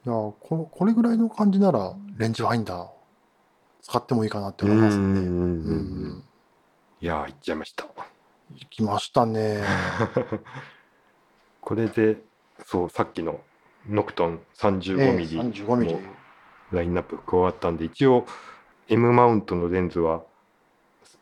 [0.05, 2.87] このこれぐらいの感じならレンジファインダー
[3.83, 5.03] 使ってもいいかなって思いますね。
[5.03, 6.23] うんうんうんううんん。
[7.01, 7.85] いやー行っちゃいました。
[8.55, 9.61] 行きましたね。
[11.61, 12.17] これで
[12.65, 13.39] そうさっきの
[13.87, 16.01] ノクトン35ミリええ35ミリも。
[16.71, 18.25] ラインナップ加わったんで一応
[18.89, 20.23] M マウントのレンズは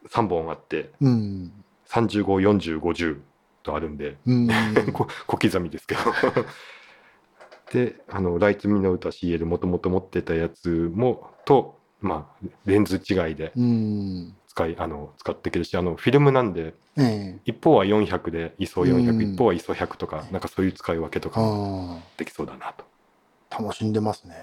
[0.09, 1.51] 3本あってうん。
[1.89, 3.19] 354050
[3.63, 4.47] とあるんでうん。
[4.93, 6.01] こ小刻みですけど
[7.71, 14.35] であのライツミノルタ CL もともと持ってたやつもとまあレンズ違いでうん。
[14.47, 17.39] 使いあの使っていけるしあのフィルムなんでええ。
[17.45, 19.21] 一方は400で ISO400、うん。
[19.33, 21.39] 一方は ISO100 とかなんかそういう使い分けとか
[22.17, 22.85] できそうだなと。
[23.51, 24.35] あ、楽しんでますね。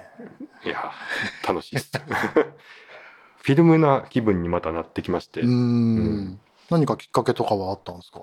[0.65, 1.91] いやー楽しいです。
[3.43, 6.41] フィルムな気分にまたなってきまして、うん。
[6.71, 8.21] 何かきっかけとかはあったんですか？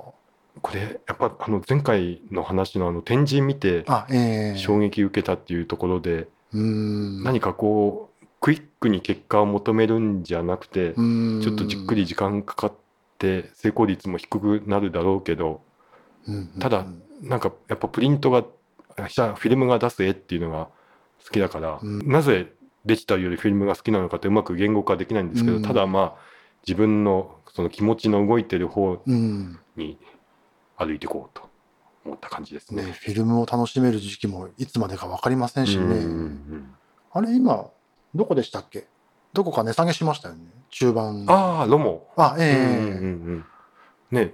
[0.61, 4.57] これやっぱあの前回の話のあの展示見てあ、ええ。
[4.57, 7.23] 衝撃受けたっていうところで、うん。
[7.23, 11.41] 何かこうクイックに結果を求めるんじゃなくて、うん。
[11.43, 12.77] ちょっとじっくり時間かかって
[13.53, 15.61] 成功率も低くなるだろうけど
[16.27, 16.85] うんただ
[17.21, 20.67] なんかやっぱプリントがフィルムが出す絵っていうのが
[21.23, 22.51] 好きだから、うんなぜ
[22.83, 26.31] デジタルよりフィルムが好きなのかってうまく言語化できないんですけど、うんただまあ
[26.67, 29.59] 自分のその気持ちの動いてる方うん。
[29.75, 29.97] に
[30.77, 31.47] 歩いていこうと
[32.05, 32.83] 思った感じですね。
[32.85, 35.83] ね、フィルムを楽しめる時期もいつまでか分かりませんしね。
[35.83, 36.75] うんうん
[37.13, 37.67] あれ今、
[38.15, 38.87] どこでしたっけ？
[39.33, 40.41] どこか値下げしましたよね。
[40.69, 41.25] 中盤。
[41.27, 42.57] ああロモ、あ、うんうんええ
[42.99, 43.45] うん。
[44.11, 44.33] ね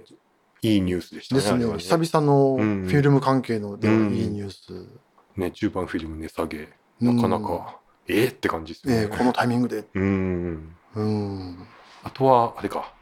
[0.62, 1.78] いいニュースでしたねですね。
[1.78, 2.86] 久々のフうん。
[2.86, 4.88] ィルム関係のいいニュース。
[5.36, 6.68] ね中盤フィルム値下げ。
[7.00, 9.02] なかなか、ええって感じですよね。
[9.02, 9.84] ええこのタイミングで。
[9.94, 11.66] うんうん。
[12.02, 12.92] あとはあれか。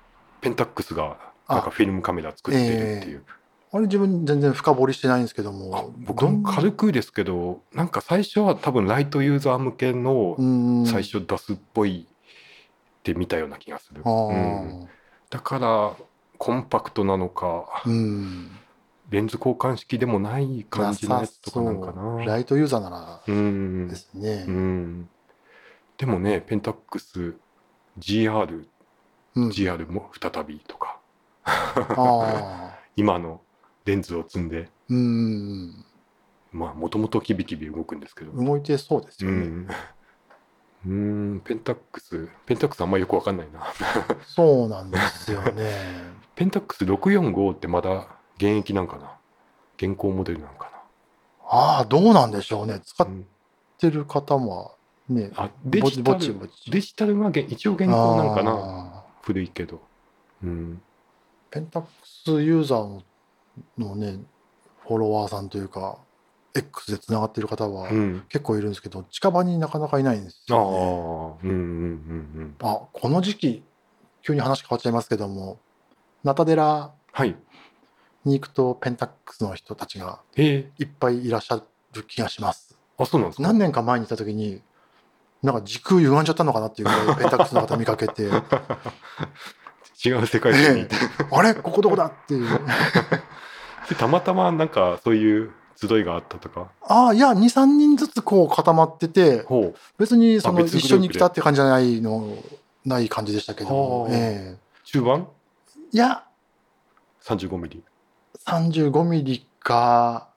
[0.42, 1.16] ペンタックスが
[1.48, 3.24] なんかフィルムカメラ作ってるっていう
[3.76, 5.92] あれ自分全然深掘りしてないんですけどあも。
[5.98, 10.42] 僕も軽くですけどなんか最初は多分ライトユーザー向けのう
[10.82, 14.34] ん最初出すっぽいってみたような気がする、あうん。
[14.84, 14.86] ー
[15.30, 15.94] だから
[16.38, 18.50] コンパクトなのかうん。
[19.10, 22.24] レンズ交換式でもない感じのやつとかなんかな。
[22.24, 23.88] ライトユーザーならうん。
[23.88, 24.44] ですね。
[24.48, 24.50] う。
[24.50, 25.08] ん。
[25.98, 27.34] でもねペンタックス
[27.98, 28.66] GR
[29.36, 30.98] うん、GR も再びとか。
[32.96, 33.40] 今の
[33.86, 34.68] レンズを積んで。
[34.90, 35.84] うん、
[36.52, 38.32] まあもともとキビキビ動くんですけど。
[38.32, 39.36] 動いてそうですよね。
[39.36, 39.68] うん。
[40.86, 43.62] うんペンタックスペンタックスあんまよくわかんないな。
[44.26, 45.72] そうなんですよね。
[46.36, 49.16] ペンタックス645ってまだ現役なんかな？
[49.78, 50.66] 現行モデルなのか
[51.48, 52.80] ああ、どうなんでしょうね。
[52.84, 53.06] 使っ
[53.78, 54.74] てる方も
[55.08, 58.52] ね、あデジタルデジタルがげ一応現行なんかな？
[58.52, 59.80] あ古いけど。
[60.42, 60.82] うん。
[61.50, 63.02] ーペンタックスユーザーの
[63.78, 64.18] のね、
[64.86, 65.98] フォロワーさんというか、
[66.54, 68.24] X でつながってる方はうん。
[68.28, 71.50] 結構いるんですけど、近場になかなかいないんですああよ、ね。
[71.50, 72.56] うんうんうんうん。
[72.62, 73.62] あ、この時期、
[74.22, 75.58] 急に話変わっちゃいますけども、
[76.24, 77.36] ナタデラはい。
[78.24, 82.76] に行くとペンタックスの人たちがえいっぱいいらっしゃる気がします。
[82.98, 83.42] ー、あそうなんですか？
[83.44, 84.62] 何年か前に行った時に、
[85.42, 88.24] なんか時空歪んじゃったのかなっていうぐらいペンタックスの方見かけて、
[90.04, 90.82] 違う世界線に。
[90.82, 90.96] いて
[91.30, 91.54] あれ？
[91.54, 92.06] ここどこだ？
[92.06, 92.48] っていう。
[93.88, 96.70] でたまたまなんかそういう集いがあったとか？
[96.82, 99.46] ああ、いや、2、3人ずつこう固まってて、
[99.98, 102.36] 別にその一緒に来たって感じじゃないの、
[102.84, 105.28] ない感じでしたけどえ中盤？
[105.68, 106.24] えいや、
[107.24, 107.82] 35ミリ。
[108.46, 110.30] 35ミリか、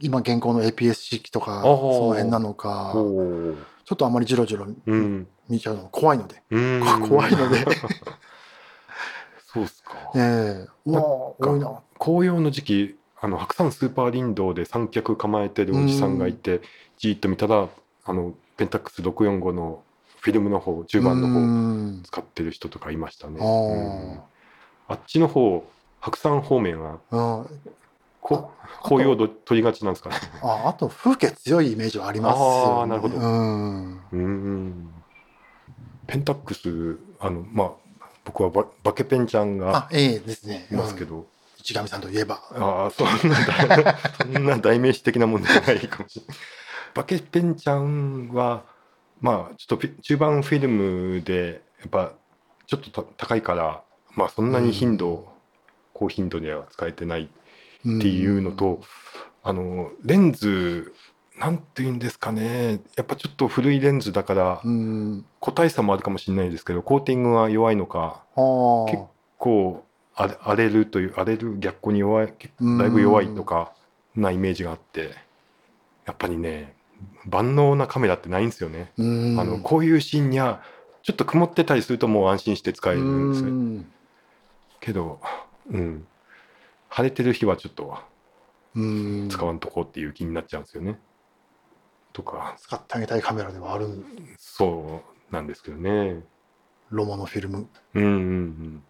[0.00, 1.74] 今現行の APS 式とか、その
[2.14, 5.28] 辺なのか、ほちょっとあまりジロジロううん。
[5.48, 6.82] 見ちゃうの怖いので、うん。
[7.08, 7.64] 怖いので、
[9.52, 9.92] そうっすか。
[10.14, 10.68] ええ。
[10.86, 11.80] うわあ、多いな。
[11.98, 16.60] 紅葉の時期あの白山スーパー林道で三脚構えてるおじさんがいて
[16.98, 17.68] じーっと見たら
[18.04, 19.82] あのペンタックス645の
[20.18, 22.02] フィルムの方中盤のう方ん。
[22.04, 23.48] 使ってる人とかいましたね、あう
[24.16, 24.20] ん。
[24.88, 25.64] あっちの方
[26.00, 26.98] 白山方面は
[28.20, 30.16] こあ紅葉ど取りがちなんですかね。
[30.42, 32.80] ああと風景強いイメージはありますよ、ね。
[32.80, 33.16] ああなるほど。
[33.16, 34.00] うん。
[34.12, 34.88] うん。
[36.08, 37.70] ペンタックスあのまあ
[38.24, 40.66] 僕はババケペンちゃんがあ、ええですね。
[40.70, 41.16] いますけど。
[41.16, 41.26] ど、
[41.62, 42.40] 市上さんといえば。
[42.52, 43.96] ああそんな大
[44.32, 46.36] そんな代名詞的なもんじゃないかもしれない。
[46.94, 48.64] バケペンちゃんは
[49.20, 52.12] まあちょっと中盤フィルムでやっぱ
[52.66, 53.82] ちょっとた高いから
[54.14, 55.28] まあそんなに頻度、
[55.94, 57.28] 高頻度では使えてないっ
[57.82, 58.82] ていうのと、
[59.42, 60.94] あのレンズ
[61.42, 65.24] なんていうんですかねやっぱちょっと古いレンズだからうん。
[65.40, 68.22] 個体差もあるかもしれないですけどコーティングが弱いのか。
[68.36, 69.02] 結
[69.38, 73.72] こう荒れるという荒れる逆光に弱いだいぶ弱いとか
[74.14, 75.16] なイメージがあって
[76.06, 76.76] やっぱりね
[77.26, 79.40] 万能なカメラってないんですよね、うん。
[79.40, 80.62] あのこういうシーンには
[81.02, 83.92] ちょっと曇ってたりするともう安心して使えるんですようん
[84.78, 85.20] けど
[85.70, 86.06] うん
[86.88, 87.98] 晴れてる日はちょっと
[88.76, 89.28] うん。
[89.28, 91.00] 使わんとこうっていう気になっちゃうんですよね、
[92.12, 92.54] とか。
[92.58, 94.04] 使ってあげたいカメラではある。
[94.38, 96.22] そうなんですけどね。
[96.90, 97.68] ロマのフィルム。
[97.94, 98.82] うんうんうん。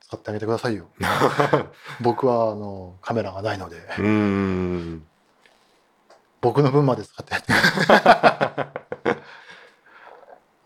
[0.00, 0.88] 使ってあげてくださいよ。
[2.00, 5.06] 僕は、あの、カメラがないので、うーん
[6.40, 7.34] 僕の分まで使って。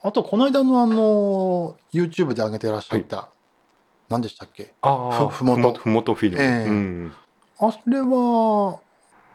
[0.03, 3.31] あと、この間のあの、YouTube で上げてらっしゃった、
[4.09, 4.75] 何でしたっけ？
[4.83, 5.81] ああふふもと。
[5.81, 6.51] ふもとフィルム、ええ。
[6.69, 7.13] うん。
[7.59, 8.81] あれは、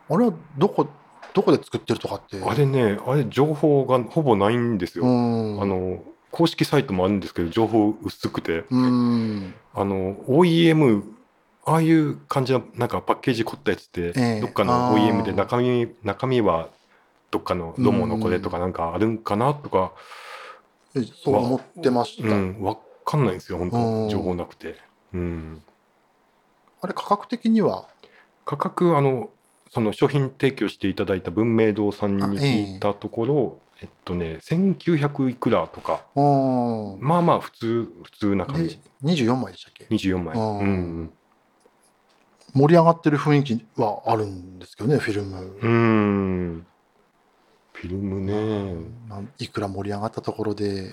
[0.09, 0.87] あれはどこ、
[1.33, 2.41] どこで作ってるとかって。
[2.43, 5.61] あれねあれ情報がほぼないんですよ、うん。
[5.61, 8.65] あの公式サイトもあるんですけど情報薄くて。
[8.69, 9.53] うん。
[9.73, 11.03] あの OEM
[11.65, 14.41] ああいう感じのなんかパッケージ凝ったやつって、ええ。
[14.41, 16.69] どっかの OEM で中身中身は
[17.31, 19.93] どっかのロモのこれとかなんかあるんかなとか、
[20.95, 22.27] えそう思ってました。
[22.27, 23.71] うん、わかんないんですよ本うん。
[23.71, 24.75] 当情報なくて、
[25.13, 25.61] うん、
[26.81, 27.87] あれ、価格的には、
[28.45, 29.29] 価格あの
[29.69, 36.97] その商品提供していただいた文明堂さんに聞いたところえっとね1900いくらとかうん。
[36.99, 41.09] まあまあ普通普通な感でじ24枚でしたっけ？24枚。
[42.53, 45.57] 盛り上がってる雰囲気はあるんですけどね、フィルム。
[45.61, 46.65] うん。
[47.73, 48.85] フィルムね。
[49.37, 50.91] いくら盛り上がったところで、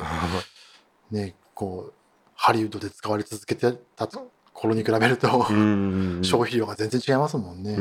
[1.10, 1.92] ね、こう、
[2.34, 4.08] ハリウッドで使われ続けてた
[4.52, 7.76] 頃に比べると、うん消費量が全然違いますもんね。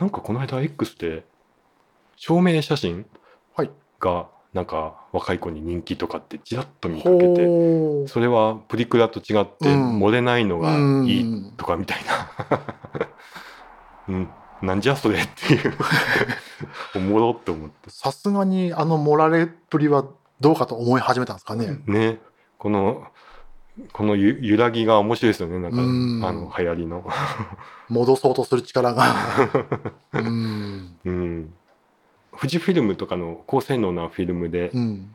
[0.00, 1.24] うんなんかこの間 X で
[2.16, 3.06] 証明写真
[3.54, 3.70] はい。
[3.98, 9.98] がなんか若い子に人気とかってちらっと見かけてそれはプリクラと違ってうん。
[9.98, 13.08] 漏れないのがいいうんとかみたいな、
[14.08, 14.28] うん、
[14.62, 15.74] なんじゃそれっていう。
[16.96, 17.90] おもろって思って。
[17.90, 20.04] さすがにあの盛られっぷりは
[20.40, 21.80] どうかと思い始めたんですかね。
[21.86, 22.18] ね。
[22.58, 23.04] この
[23.92, 27.06] このゆ揺らぎが面白いですよねなんかうんあの流行りの
[27.88, 29.14] 戻そうとする力が。
[30.12, 30.96] うん。
[31.04, 31.52] うん
[32.38, 35.14] 富士フィルムとかの高性能なフィルムで、うん。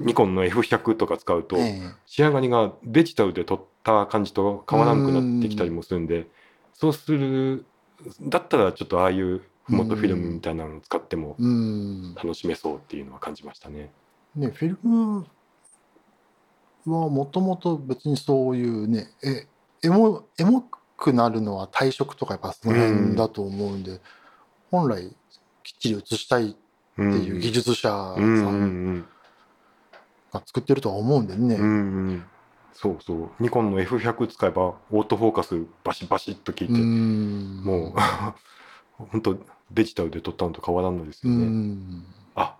[0.00, 6.26] ニコンの F100 とか使うと、ええ仕上がりがデジタルで撮った感じと変わらなくなってきたりもするんで
[6.72, 7.64] そうする
[8.22, 12.14] だったらちょっとああいうフモトフィルムみたいなのを使ってもうん。
[12.16, 13.92] 楽しめそうっていうのは感じましたね。
[14.34, 15.24] ね、フィルム
[16.90, 19.46] はもともと別にそういうね、え、
[19.86, 20.64] エモ、エモ
[20.96, 24.00] くなるのは体色とかやっぱその辺だと思うんで、
[24.70, 25.14] 本来
[25.62, 26.54] きっちり写したいっ
[26.96, 29.06] ていう技術者さうんうんうんん
[30.32, 31.56] が作ってるとは思うんでね。
[31.56, 32.24] うんうん
[32.72, 37.94] そうそうニコンの F100 使えばオートフォーカスバシバシっと効いて、うんもう
[39.12, 39.38] 本当
[39.70, 41.46] デジタルで撮ったのと変わらないですうよね。
[41.46, 42.04] ん。
[42.34, 42.56] あ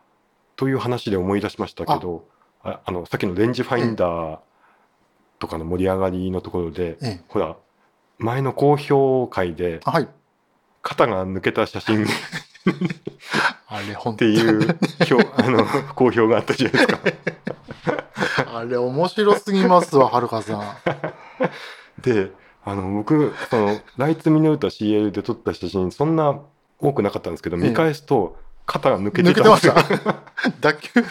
[0.55, 2.25] という話で思い出しましたけど
[2.65, 4.39] ああのさっきのレンジファインダー
[5.39, 7.21] とかの盛り上がりのところで、ええ。
[7.29, 7.57] ほら
[8.19, 10.09] 前の公表会であはい。
[10.83, 12.07] 肩が抜けた写真っ
[13.69, 14.79] あれ、ほんていう
[15.11, 17.01] 表 あの公表があったじゃないですか。
[18.59, 20.63] あれ、面白すぎますわ、はるかさん。
[22.03, 22.31] で
[22.65, 26.41] あの僕そのライツミネルタ CL で撮った写真そんな
[26.81, 29.75] 多くなかったんですけどええ見返すと肩が抜けてました。
[30.61, 31.05] 脱臼？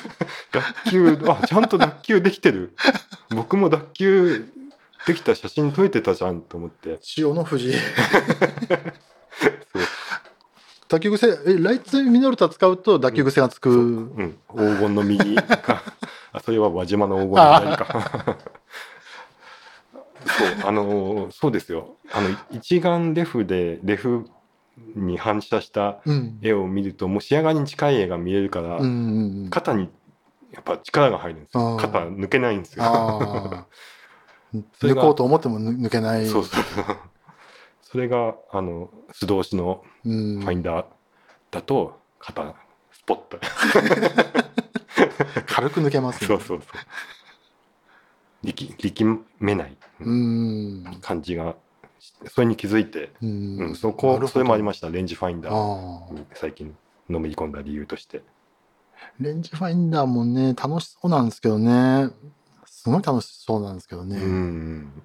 [0.52, 2.76] 脱臼あちゃんと脱臼できてる。
[3.30, 4.46] 僕も脱臼
[5.06, 7.00] できた写真撮れてたじゃんと思って。
[7.18, 7.74] 塩の富士。
[10.88, 13.70] 脱臼癖、え、ライツミノルタ使うと脱臼癖がつく？
[13.70, 13.74] う
[14.24, 15.84] ん、黄金の右か。
[16.32, 18.38] あそれは輪島の黄金の左か。
[20.26, 21.98] そうあのそうですよ。
[22.12, 24.28] あの一眼レフでレフ
[24.96, 26.40] に反射したうん。
[26.42, 29.50] 絵を見るともう仕上がりに近い絵が見えるから、うんうんうん。
[29.50, 29.90] 肩に
[30.52, 32.84] やっぱ力が入るんですよ肩抜けないんですよ
[34.82, 36.28] 抜こうと思っても抜抜けない。
[36.28, 36.64] そうそう
[37.82, 40.40] それがあの素通しのうん。
[40.42, 40.86] ファインダー
[41.52, 42.56] だと肩
[42.92, 43.40] スポッと
[45.48, 46.28] 軽く抜けますね。
[46.28, 46.68] そうそうそう
[48.44, 50.98] 力力めないうん。
[51.02, 51.56] 感じが
[52.28, 53.76] それに気づいて、ううんん。
[53.76, 56.76] そこそれもありまししたレンジファインダー最近
[57.10, 58.22] のめり込んだ理由として
[59.20, 62.10] レンジファインダーもね、楽しそうなんですけどね。
[62.66, 64.18] すごい楽しそうなんですけどね。
[64.18, 65.04] うん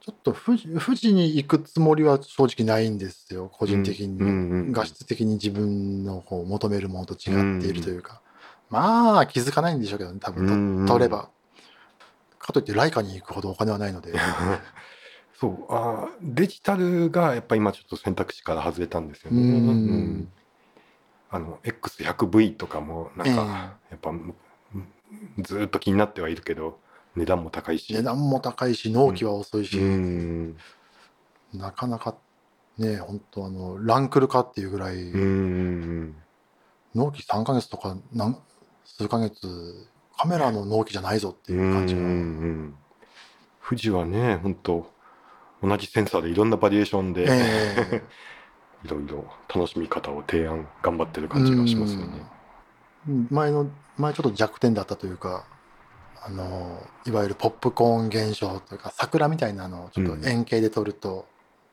[0.00, 4.18] ちょっと富士富士に行くつもりは正直ないんですよ、個人的に。
[4.18, 8.22] うん画質的に自分のこう求めるものと違っているというか。
[8.70, 11.30] まあ、気づかないんでしょうけどね、多分と取れば。
[12.38, 14.12] かといって、ライカに行くほどお金はないので。
[15.40, 15.66] そう。
[15.68, 19.40] あーデジタルがやっぱ今ちょっと選択肢から外れたんですよね。
[19.40, 19.48] うん。
[19.48, 20.32] うん。
[21.30, 24.34] あの X100V とかもなんか、えやっぱむ
[25.40, 26.78] ずーっと気になってはいるけど
[27.14, 27.92] 値段も高いし。
[27.92, 30.56] 値段も高いし、納期は遅いし、うん。
[31.54, 32.16] なかなか
[32.76, 36.16] ね、本当あの、ランクルかっていうぐらい、うん
[36.94, 38.38] 納期3ヶ月とかなん
[38.84, 42.00] 数ヶ月、カメラの納期じゃないぞってういう感じが。
[42.00, 42.74] ん
[43.68, 44.90] 富士はね本当
[45.62, 48.02] 同じセンサーでいろんなバリエーションで、え
[48.84, 52.22] いろいろ楽しみ方を提案頑張ってる感じがしますよね。
[53.08, 53.28] うん。
[53.30, 55.44] 前の前ちょっと弱点だったというか
[56.24, 61.26] あのいわゆるポップコーン現象というか桜みたいなのをちょっと円形で撮ると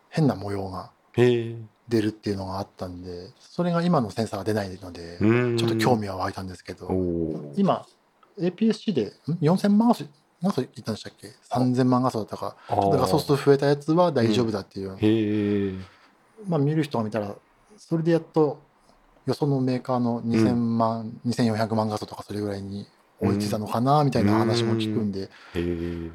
[0.10, 5.58] 変な模様が出るっていうのがあったんでそれが今のセンサーは出ないのでうん。
[5.58, 6.90] ちょっと興味は湧いたんですけど
[7.56, 7.86] 今
[8.40, 10.06] APS-C でん？4000万画素
[10.42, 12.56] 何素言ったんでしたっけ？3000万画素だったか。
[12.70, 15.74] ちょっと画素数増えたやつは大丈夫だっていう、へえ
[16.48, 17.36] まあ見る人が見たら
[17.78, 18.60] それでやっと
[19.26, 22.88] よそのメーカーの2000万、2400万画素とかそれぐらいに
[23.20, 26.12] 追いついたのかなみたいな話も聞くんで、へえ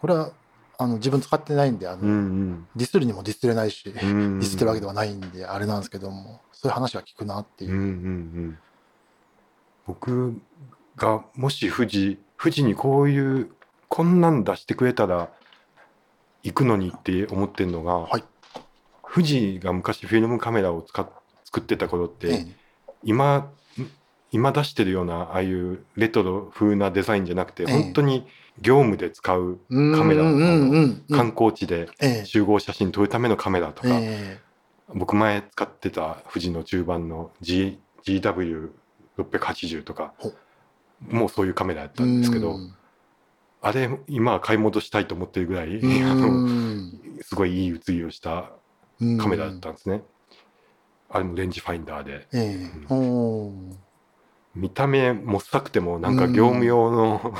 [0.00, 0.32] これは
[0.78, 2.66] あの自分使ってないんであの、うんうん。
[2.74, 7.72] ディスるにもディスれないし、デうんィスってるわけではないんであれなんですけどもそういう話は聞くなっていう。
[7.72, 8.58] う、んうんうん。
[9.86, 10.40] 僕
[10.96, 13.50] がもし富士富士にこういう
[13.94, 15.30] こんなん出してくれたら
[16.42, 18.24] 行くのにって思ってるのが、はい。
[19.08, 21.08] 富士が昔フィルムカメラを使っ
[21.44, 22.46] 作ってた頃って、ええ。
[23.04, 23.52] 今
[24.32, 27.72] 今出してるようなああいうレトロ風なデザインじゃなくて、ええ。
[27.72, 28.26] 本当に
[28.60, 30.24] 業務で使ううんカメラ
[31.16, 32.24] 観光地でええ。
[32.24, 34.40] 集合写真撮るためのカメラとか、え
[34.92, 40.32] 僕前使ってた富士の中盤の、G、GW680 とかほ
[41.00, 42.74] もうそういうカメラやっえたんですけど、うん
[43.66, 48.50] あれ今は買い戻したいと思ってるぐらい、う あのんすごいいい写りをした
[49.00, 49.18] うん。
[49.18, 50.02] カメラだったんですね。
[51.08, 52.28] あれもレンジファインダーで。
[52.32, 52.86] ええ。
[52.90, 53.76] おー。
[54.54, 57.34] 見た目もっさくてもなんか業務用の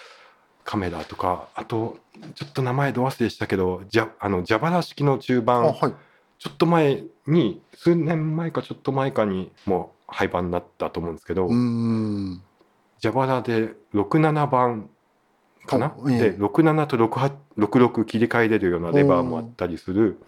[0.64, 1.98] カメラとかあと
[2.34, 5.94] ちょっと名前ど忘れしたけどじゃあの蛇腹式の中あ盤はい。
[6.38, 12.42] ちょっと前に数年前かちょっと前かにもう廃盤になったと思うんですけど、うーん。
[13.00, 14.90] 蛇腹で67番
[15.66, 16.18] かな、おええ。
[16.30, 20.18] で67と68 66切り替えれるようなレバーもあったりする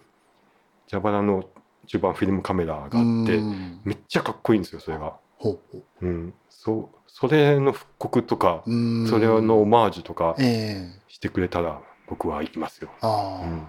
[0.89, 1.45] 蛇腹の
[1.87, 2.89] 中盤フィルムカメラがあっ
[3.25, 3.39] て
[3.83, 5.13] めっちゃかっこいいんですよそれが。
[5.37, 6.05] ほうほう。
[6.05, 8.71] うん、そうそれの復刻とかそ
[9.19, 11.01] れのオマージュとかええ。
[11.07, 12.89] してくれたら僕は行きますよ。
[13.01, 13.67] ああ、うん。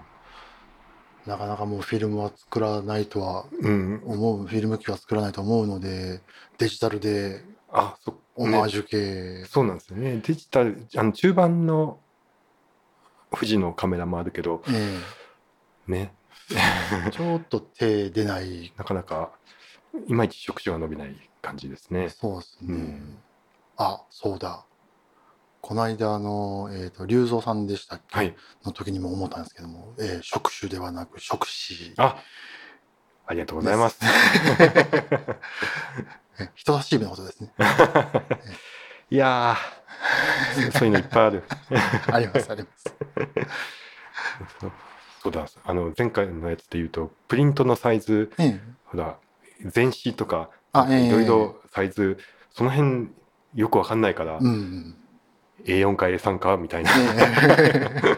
[1.25, 6.21] なかなかもうフィルムは作らないとはうん、思うフィルム機は作らないと思うので
[6.57, 10.17] デジタルであそ,、ね、オマージュ系、そうなんですよね。
[10.17, 11.99] デジタルあの中盤の
[13.31, 14.99] 富士のカメラもあるけどえ
[15.87, 16.13] ね。
[17.07, 18.73] え ちょっと手出ない。
[18.77, 19.31] なかなか
[20.07, 22.09] いまいち触手が伸びない感じですね。
[22.09, 23.17] そうですね、うん。
[23.77, 24.65] あそうだ。
[25.61, 32.17] この間あの、えー、と龍造さんでしたっけ、はい、の時にも思ったんですけども、えー触手ではなく触手あ
[33.27, 33.99] ありがとうございます。
[36.41, 37.53] え人差し指のことですね。
[39.09, 41.43] いやーそそういうのいっぱいある。
[42.11, 42.95] ありますあります。
[45.21, 48.59] そうだあの前回のやつで言うとプリントのサイズええ。
[48.85, 49.17] ほら
[49.65, 52.17] 全紙とかいろいろサイズ
[52.51, 53.09] その辺
[53.53, 54.95] よくわかんないから、うん、
[55.65, 56.91] A4 か A3 かみたいな。
[56.95, 58.17] え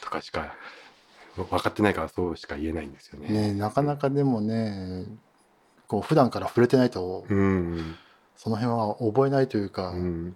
[0.00, 0.54] とかしか
[1.36, 3.26] 分かってないからそうしか言えないんですよね。
[3.30, 5.06] えねえなかなかでもね
[5.92, 7.96] こう普段から触れてないとうん、
[8.34, 10.34] その辺は覚えないというか、うん、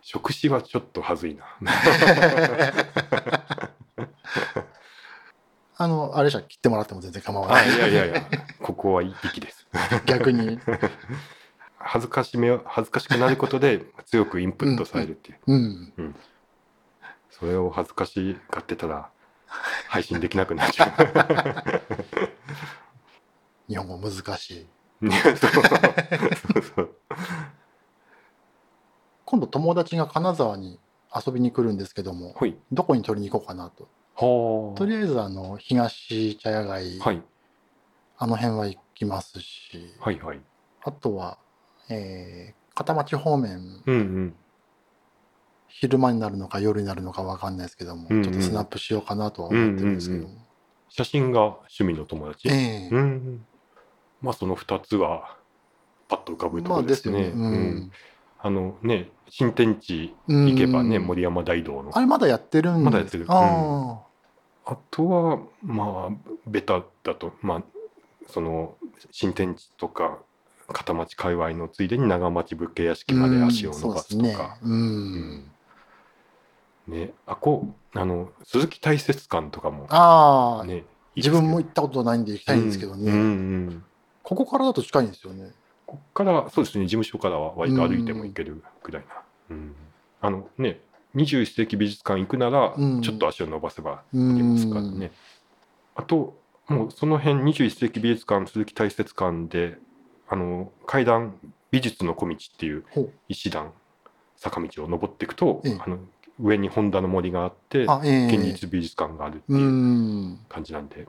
[0.00, 1.44] 食事はちょっとはずいな。
[5.76, 7.68] あのあれじゃ切ってもらっても全然構わあない。
[7.68, 8.24] いやいやいや。
[8.62, 9.66] ここは息です。
[10.06, 10.60] 逆に。
[11.76, 16.14] 恥ずかしめを恥ずかしくなることで強くインプットされるっていう、うん。
[17.28, 19.10] それを恥ずかしがってたら
[19.88, 22.29] 配信できなくなっちゃう。
[23.70, 24.66] 日本語難しい。
[29.24, 30.78] 今度友達が金沢に
[31.14, 32.58] 遊びに来るんですけどもほい。
[32.72, 33.84] どこに取りに行こうかなと。
[34.16, 37.22] はとりあえずあの東茶屋街、はい。
[38.18, 40.40] あの辺は行きますし、はいはい。
[40.82, 41.38] あとは、
[41.88, 44.34] えー片町方面うんうん。
[45.68, 48.24] 昼間になるのか夜になるのかわかんないですけども、うんうん。
[48.24, 50.34] ちょっとスナップしようかなとは思ってるんですけども、
[50.88, 52.88] 写真が趣味の友達、ええ。
[52.90, 53.46] うん
[54.20, 55.36] まあその2つは
[56.08, 57.32] パッと浮かぶとまあころですね。
[58.42, 61.96] あのね新天地うん行けばね、森山大道の。
[61.96, 63.26] あれまだやってるんまだやってる。
[63.28, 64.02] あ
[64.66, 64.76] あ。
[64.90, 67.62] とはまあベタだとまあ
[68.28, 68.76] その
[69.10, 70.18] 新天地とか
[70.68, 74.22] 片町界隈のついでに長町武家屋敷あまで足を伸ばすとか。
[74.22, 74.36] ね。
[74.62, 74.72] うん。
[74.72, 75.50] うん。
[76.88, 80.84] ねあこあの鈴木大雪館とかもああ、ね
[81.16, 83.26] 自分も行ったことないんで行きたいんですけどね、うんうんう
[83.70, 83.84] ん
[84.30, 85.50] ここからだと近いんですよね。
[85.86, 89.74] こっからそうですね事務所からは割と歩いても行けるぐらいな、うん。
[90.20, 90.78] あのね
[91.16, 93.02] 21世紀美術館行くならうん。
[93.02, 95.10] ちょっと足を伸ばせばう行けますんからね、
[95.96, 99.78] あともうその辺21世紀美術館鈴木大雪館で
[100.28, 101.34] あの階段
[101.72, 103.12] 美術の小道っていうほう。
[103.28, 103.72] 石段
[104.36, 105.78] 坂道を登っていくと、ええ。
[105.84, 105.98] あの
[106.38, 108.26] 上に本田の森があってあええ。
[108.28, 110.38] 現実美術館があるってういうん。
[110.48, 111.08] 感じなんで、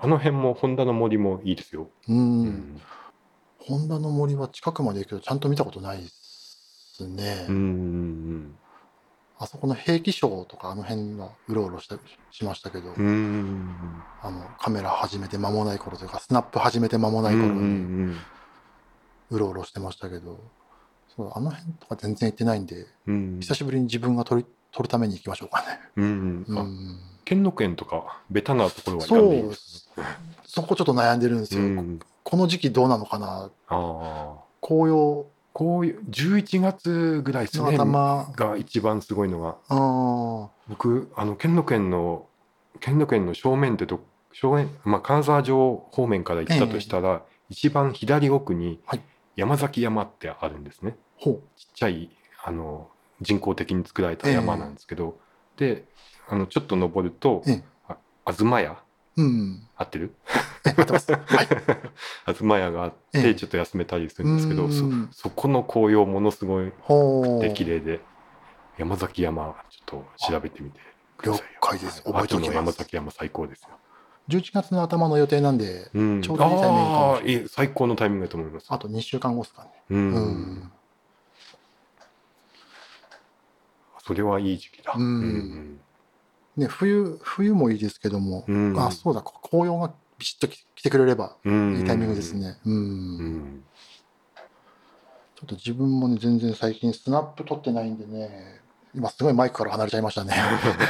[0.00, 1.88] あの辺も本田の森もいいですよ。
[2.08, 2.80] うん、うん。
[3.58, 8.54] ホンダの森は近くまで行くけどちゃんと見たことないですね、うんうん
[9.40, 11.96] あそこの兵器商とかあの辺はうろうろした
[12.32, 18.16] しましたけど、あのカメラ始めて間もない頃というかスナップ始めて間もない頃に
[19.30, 20.40] うろうろしてましたけど、
[21.14, 23.40] そうあの辺とか全然行ってないんでうんうん。
[23.40, 25.80] 久しぶりに自分が撮り撮るために行きましょうかね。
[25.96, 26.44] うん。
[26.46, 26.58] うん。
[26.58, 29.54] あうん、兼六園とかベタなところはそう。
[30.46, 31.62] そこちょっと悩んでるんですよ。
[31.62, 32.00] うん。
[32.22, 33.50] この時期どうなのかな。
[33.68, 34.34] ああ。
[34.60, 35.26] 紅葉。
[35.52, 42.26] こういう11月ぐらいですのね頭、が一番すごいのがあー僕あの兼六園の
[42.78, 43.98] 兼六園の正面ってど
[44.32, 49.00] 正面、まあ、金沢城方面から行ったとしたら、一番左奥にはい。
[49.34, 50.96] 山崎山ってあるんですね。
[51.16, 52.10] ほちっちゃい
[52.44, 52.88] あの
[53.20, 55.18] 人工的に作られた山なんですけど、
[55.56, 55.84] で
[56.28, 57.62] あのちょっと登ると、ええ
[58.24, 58.76] あ東屋？
[59.16, 59.22] う。
[59.22, 59.68] うん。
[59.76, 60.14] 合ってる？
[60.66, 61.10] え、合ってます。
[61.10, 61.22] はい。
[62.34, 67.42] 東屋があっええてちょっと休めたりするんですけど、そうんそこの紅葉ものすごいほう。
[67.42, 68.00] で綺麗で
[68.76, 70.80] 山崎山ちょっと調べてみて
[71.16, 71.58] くだ了さいよ。
[71.60, 72.02] 解です。
[72.04, 72.56] 覚えておきます。
[72.56, 73.68] 山崎山最高ですよ。
[74.28, 78.66] 11月の頭の予定なんで、うん、ちょうどいいタイミングかもしれない最高のタイミングだと思います。
[78.68, 79.70] あと2週間後ですかね。
[79.90, 80.72] うん、うん。
[84.08, 84.94] それはいい時期だ。
[84.96, 85.78] うん
[86.56, 92.32] ね、冬、冬もいいですけども、うんあ、そうだ、紅葉がビシッとき来てくれればうんいいタイミングです。
[92.32, 92.56] ね。
[92.64, 92.72] うん。
[92.72, 93.64] うん
[95.36, 98.62] ちょっと自分もね、全然最近スナップ撮ってないんでね、
[98.94, 100.32] 今すごいマイクから離れちゃいましたね。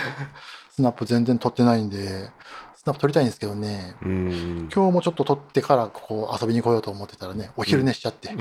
[0.71, 2.31] スナップ全然撮ってないんで、
[2.77, 8.31] スナップ撮りたいんですけどね、うん今日もちょっと撮ってからここ遊びに来ようと思ってたらね、お昼寝しちゃって、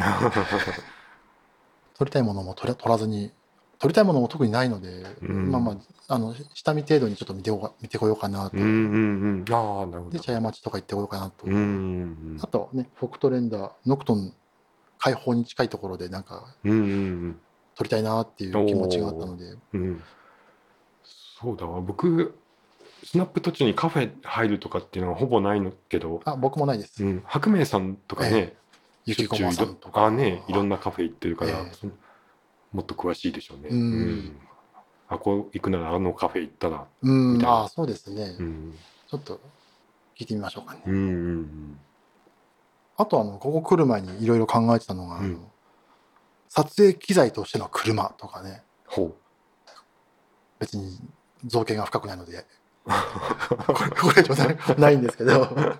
[1.98, 3.32] 撮りたいものも撮らずに、
[3.80, 8.58] 撮りたいものも特にないので、うんまあまあ、あの、下見程度にちょっと見てこ見てこようかなと。
[8.58, 9.54] うんうんうん。
[9.54, 10.24] ああ、なるほど。
[10.24, 11.46] 茶屋町とか行ってこようかなと。
[11.46, 14.34] うんうんあとね、フォクトレンダー、ノクトン
[14.98, 17.40] 開放に近いところでなんかうんうん
[17.76, 20.04] 撮りたいなっていう気持ちがあったので、うんうん。
[21.40, 21.80] そうだわ。
[21.82, 22.36] 僕、
[23.04, 27.04] スナップ途中にカフェ入るとかっていうのはほぼないのけど、あ、僕もないです。
[27.06, 28.56] うん、白明さんとかね、
[29.06, 30.06] ゆきこまさんとか。
[30.06, 31.88] あね、いろんなカフェ行ってるから、ええ
[32.72, 33.70] もっと詳しいでしょうね。
[33.70, 34.38] うん。
[35.10, 37.34] あこう行くならあのカフェ行ったら、うん。
[37.34, 37.64] み、たいな。
[37.64, 38.76] あそうですね、うん、
[39.10, 39.40] ちょっと
[40.18, 40.82] 聞いてみましょうかね。
[40.86, 41.00] うんう
[41.42, 41.80] ん
[43.00, 45.40] あと、あの、ここ来る前にいろいろ考えてたのが、うん。
[46.50, 49.16] 撮影機材としての車とかね、ほ
[50.60, 50.98] 別に
[51.46, 52.46] 造形が深くないので、
[52.88, 55.78] これ、以上ないないんですけど、う。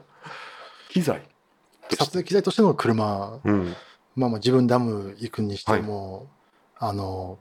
[0.90, 1.28] 機材？
[1.98, 3.76] 撮影機材としての車、うん。
[4.16, 6.28] まあまあ自分ダム行くにしても、
[6.80, 7.38] あの、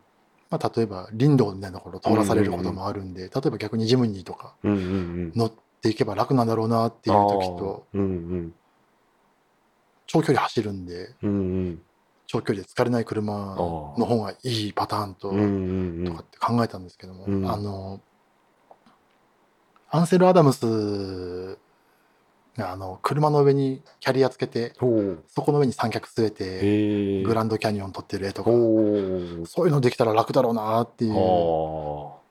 [0.51, 5.33] まあ、例えば林道みたいなところを通らされることもあるんで、例えば逆にジムニーとかうんうんうん。
[5.35, 8.55] 乗っていけば楽なんだろうなっていう時と、あーうん
[10.07, 11.29] 長距離走るんで、うん。
[11.29, 11.83] うんうん。
[12.29, 18.01] 長距離で疲れない車の方がいいパターンと、うんうんうんとかって考えたんですけども、うんあの、
[19.91, 21.57] アンセル・アダムスが
[22.59, 24.73] あの車の上にキャリアつけて。
[25.29, 27.23] そこの上に三脚据えて。
[27.23, 28.51] グランドキャニオン撮ってる絵とか。
[28.51, 31.17] そういうのできたら楽だろうなっていう、あ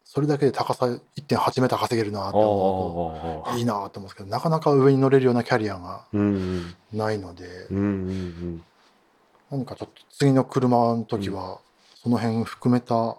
[0.04, 3.50] それだけで高さ1.8メーター稼げるなって思う。
[3.52, 6.06] といいなと思うんですけど、なかなか上に乗れるようなキャリアが。
[6.94, 7.68] ないので、
[9.52, 11.60] 何かちょっと次の車の時は、
[12.02, 13.18] その辺含めた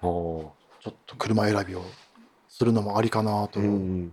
[0.00, 0.52] ちょ
[0.88, 1.82] っと車選びを
[2.48, 3.48] するのもありかなあ。
[3.48, 3.60] と。
[3.60, 4.12] うんうん。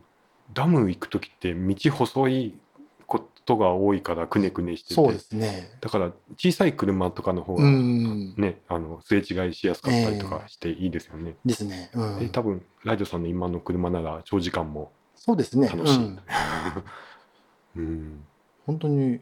[0.53, 2.57] ダム行く時って道細い
[3.05, 4.93] ことが多いからくねくねしてて。
[4.95, 5.69] そうですね。
[5.81, 8.33] だから小さい車とかの方うがん。
[8.37, 11.35] ね、あのすれ違いしやすかったりとかしていいですよね。
[11.45, 11.89] ですね。
[11.93, 15.67] うんで多分ライドさんの今の車なら長時間もそうですね。
[15.69, 15.97] 楽しい。
[15.97, 16.19] うん
[17.75, 18.25] うん
[18.65, 19.19] 本当に、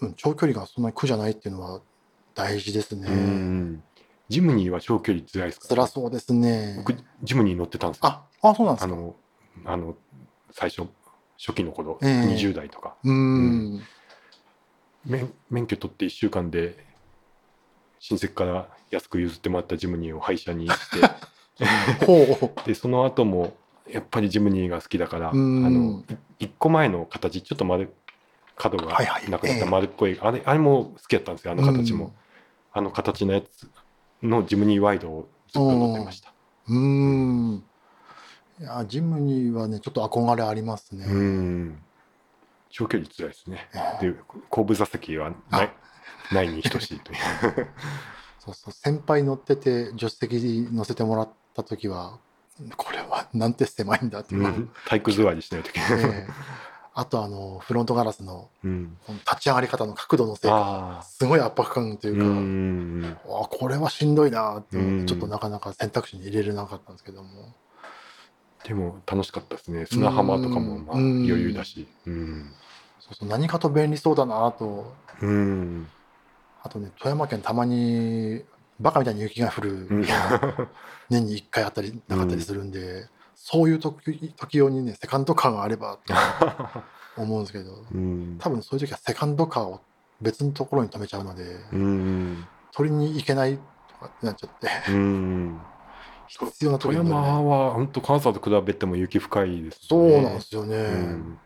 [0.00, 1.80] うん、長距離がそんなに苦じゃないっていうのは
[2.34, 3.08] 大事ですね。
[3.08, 3.82] うん
[4.28, 5.68] ジムニーは長距離辛いですか？
[5.68, 6.74] 辛そうですね。
[6.78, 8.08] 僕ジムニー乗ってたんですよ。
[8.08, 8.92] あ、あ、そうなんですか？
[8.92, 9.14] あの
[9.64, 9.96] あの
[10.50, 10.88] 最初
[11.38, 12.10] 初期の頃、ええ。
[12.34, 12.94] 20代とか。
[13.04, 13.80] うん。
[15.04, 16.86] 免免許取って1週間で
[17.98, 20.98] 親戚から安く譲ってもらったジムニーを廃車にして。
[22.66, 23.54] でその後も
[23.88, 25.62] やっぱりジムニーが好きだからあうん。
[25.62, 27.92] のい一個前の形ちょっと丸
[28.56, 29.30] 角がはいはい。
[29.30, 29.60] なくなっええ。
[29.60, 32.14] た丸っこい、あれあれも好きだったんですよあの形も、
[32.72, 33.68] あの形のやつ
[34.22, 36.32] のジムニーワイドをずっと乗ってました。
[36.68, 37.64] うん。
[38.58, 38.64] うん。
[38.64, 41.04] いや、ジムニーはね、ちょっと憧れありますね。
[41.06, 41.82] うん
[42.70, 45.72] 長距離辛いですねええで後部座席はない
[46.32, 47.18] ないに等しいという
[48.40, 48.72] そうそう。
[48.72, 52.18] 先輩乗ってて、助手席に乗せてもらった時は、
[52.78, 54.48] これはなんて狭いんだっていうう。
[54.48, 56.32] ん体育座りしないといけない、ええ
[56.94, 64.76] あと、あの、フロントガラスのうん、立ち上がり方の角度のせいか、あすごい圧迫感とあいううか、んあこれはしんどいなって
[65.06, 67.54] ちょっとなかなか選択肢に入れれなかったんですけども。
[68.64, 69.86] でも楽しかったですね。
[69.86, 71.86] 砂浜とかもまあうん余裕だし。
[72.06, 72.52] うん、
[73.00, 74.92] そうそう何かと便利そうだなと。
[75.20, 75.86] うん。
[76.62, 78.44] あとね、富山県たまに
[78.80, 80.06] バカみたいに雪が降るうん。
[81.10, 86.14] 年に1回あったりなかったりするんで、そういう時時用にね、セカンドカーがあればと
[87.20, 88.36] 思うんですけど、 うん。
[88.38, 89.80] 多分そういう時はセカンドカーを
[90.20, 92.46] 別のところに止めちゃうので、うん。
[92.72, 95.60] 取りに行けないとかってなっちゃって、うん
[96.38, 99.80] 必要な時富に乗れない山は本当金沢と比べても雪深いですね。
[99.88, 100.76] そうなんですよね。
[100.76, 101.38] うん。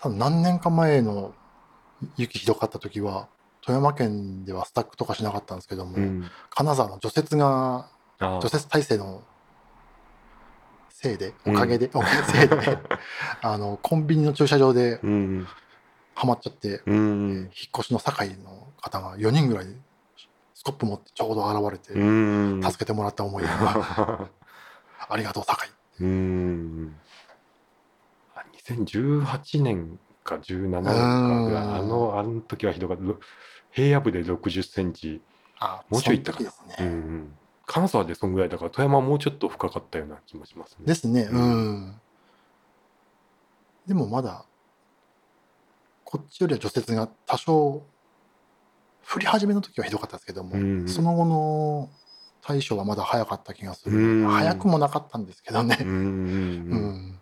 [0.00, 1.34] 多分何年か前の
[2.16, 3.28] 雪ひどかった時は、
[3.62, 6.24] 富山県ではスタックとかしなかったんですけども、うん。
[6.50, 7.88] 金沢の除雪が、
[8.20, 9.22] あ除雪体制の
[10.90, 12.78] せいで、おかげで、おかげで、
[13.42, 15.46] あの、コンビニの駐車場でうん。
[16.14, 17.30] ハマっちゃって、うん。
[17.30, 19.66] 引っ越しの堺の方が4人ぐらい
[20.58, 23.48] スコップ持ってちょうど現れて、うん助けてもらった思いが、
[25.08, 25.70] ありがとう堺。
[26.00, 26.96] うん
[28.64, 33.04] 2018年か17年かぐらい、うんあの、あの時はひどかった。
[33.04, 33.20] ろ
[33.70, 35.20] 平野部で60センチ、
[35.60, 36.76] あもうちょい行ったかなね。
[36.80, 40.86] うんうん、金沢でそんぐらいだから、富山はもうちょっと深かったような気もしますね。
[40.86, 41.28] ですね。
[41.30, 42.00] ううんん。
[43.86, 44.44] でもまだ、
[46.02, 47.84] こっちよりは除雪が多少、
[49.10, 51.90] 降り始めの時はひどかったですけども、うんその後の
[52.42, 53.98] 対処はまだ早かった気がする。
[53.98, 55.84] うん早くもなかったんですけどねう。
[55.84, 57.18] ん。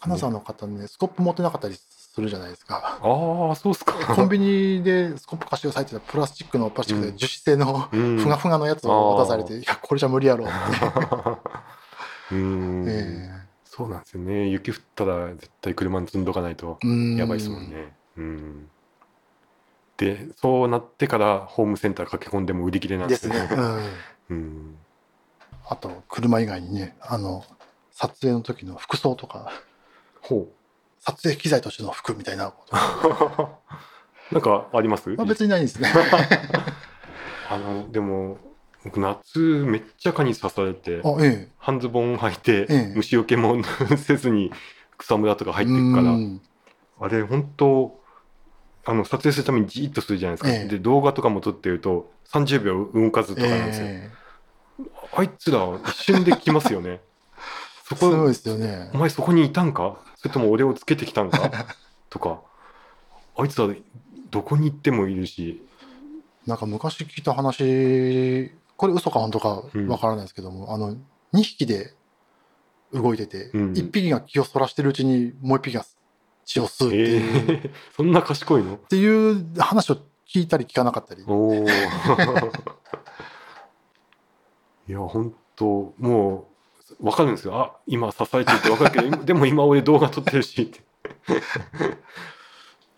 [0.00, 2.98] 金沢の方ね、スコップ持ってなかったりするじゃないですか。
[3.02, 3.92] ああ、そうっすか。
[4.14, 10.54] コンビニでスコップ貸してくださいって言ったらプラスチックのプラスチックでうん樹脂製のうんふがふがのやつを渡されて、いや、これじゃ無理やろって。
[12.32, 13.30] うん、え
[13.64, 14.48] そうなんですよね。
[14.48, 16.78] 雪降ったら絶対車に積んどかないと
[17.16, 17.70] やばいですもん。
[17.70, 17.94] ね。
[18.16, 18.70] うん。
[19.96, 23.48] で、そうなってからホームセンター駆け込んでも売り切れなんでですすね。
[25.68, 27.44] あと、車以外にね、あの、
[27.92, 29.50] 撮影の時の服装とか、
[30.20, 30.48] ほ
[31.00, 32.50] 撮影機材としての服みたいな。
[32.50, 32.76] こと、
[34.30, 34.34] う。
[34.34, 35.08] なんかあります？
[35.10, 35.90] まあ、別にないですね。
[37.48, 38.38] あの、でも、
[38.84, 42.92] 僕夏めっちゃ蚊に刺されて、あ、え半ズボン履いて、ええ。
[42.94, 43.56] 虫除けも
[43.96, 44.52] せずに
[44.98, 45.54] 草むらとかえ。
[45.54, 46.40] 入っていくから、うん。
[47.00, 48.00] あれ本当
[48.88, 50.68] あの撮影するためにじーっとするじゃないですか、ええ。
[50.68, 54.10] で動画とかも撮ってると30秒動かずとかなんですよ、え
[55.16, 57.00] あいつら一瞬で来ますよね。
[57.88, 58.90] そこえすごいですよね。
[58.94, 58.98] お。
[58.98, 59.98] 前そこにいたんか？
[60.16, 61.66] それとも俺をつけてきたんか？
[62.10, 62.40] とか。
[63.36, 63.68] あいつら
[64.30, 65.62] どこに行ってもいるし。
[66.46, 70.94] なんか昔聞いた話、これ嘘か本当かわからないですけども、あの、
[71.32, 71.94] 2匹で
[72.92, 73.72] 動いてて、うん。
[73.72, 75.84] 1匹が気をそらしてるうちにもう1匹が
[76.46, 78.76] 血を吸うってえいう、っえ そんな賢いの？
[78.78, 81.22] ていう話を聞いたり聞かなかったり。
[81.26, 81.66] おお
[84.88, 86.48] いや本当も
[87.00, 87.56] う分かるんですよ。
[87.60, 90.62] あ今支えてるって分かるけど今でも今俺動画撮ってるし。
[90.62, 90.80] っ て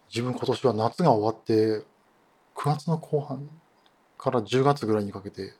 [0.08, 1.52] 自分今年は夏が終わって
[2.54, 3.48] 9月の後半
[4.18, 5.54] から10月ぐらいにかけて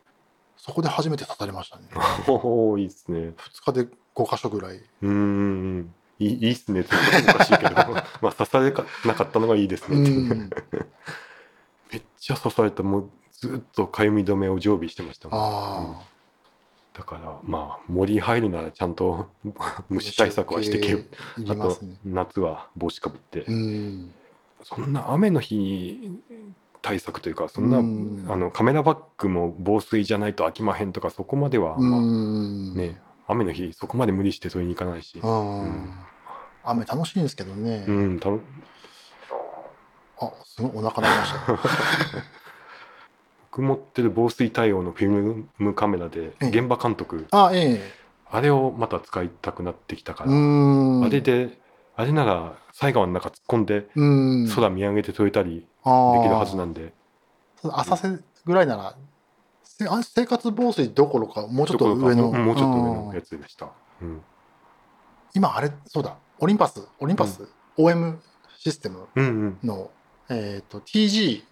[0.57, 1.89] そこで初めて刺されましたね。
[2.27, 3.35] おおいいっすね。
[3.37, 4.77] 2日で5箇所ぐらい。
[4.79, 6.81] うーんいいいいっすね。
[6.81, 7.75] って言うとおかしいけど。
[8.21, 10.03] まあ刺されかなかったのがいいですうね。
[10.03, 10.51] ってん。
[11.93, 15.41] めっちゃ刺されたもうずっとかゆみ止めを常備してましたもん。
[15.41, 16.03] あ
[16.93, 20.99] だからまあ森入るならちゃんとあ 虫対策はしてけよ。
[20.99, 21.03] い
[21.49, 23.43] あと夏は帽子かぶって。
[23.43, 24.13] うん。
[24.65, 26.11] そんな雨の日
[26.83, 28.27] 対策というかそんな、うん。
[28.29, 32.75] あのカメラバッグも防水じゃないと飽きまへんとかそこまでは、うまあん。
[32.75, 35.21] ね雨の日そこまで無理して取りに行かないし。
[35.23, 35.95] うんうん。
[36.65, 38.41] 雨楽しいんですけどね、うんたの
[40.21, 41.59] あすごいお腹鳴りました。
[43.51, 46.49] 僕持ってる防水対応のフィルムカメラでええ。
[46.49, 47.81] 現場監督あえ
[48.31, 51.05] あれをまた使いたくなってきたから、ん。
[51.05, 51.59] あれで
[51.97, 54.49] あれなら西川の中突っ込んでうん。
[54.55, 56.93] 空見上げて撮れたりできるはずなんで、
[57.63, 58.95] 浅瀬ぐらいなら
[60.03, 63.15] 生活防水どころかもうちょっと上のもうちょっと上のうん。
[63.15, 63.71] やつでした、
[64.03, 64.23] うん。
[65.35, 66.17] 今あれそうだ。
[66.41, 66.83] オリンパス。
[66.99, 68.19] オリンパス、OM
[68.59, 69.59] システムうんうん。
[69.63, 69.91] の、
[70.29, 71.43] えっ、と TG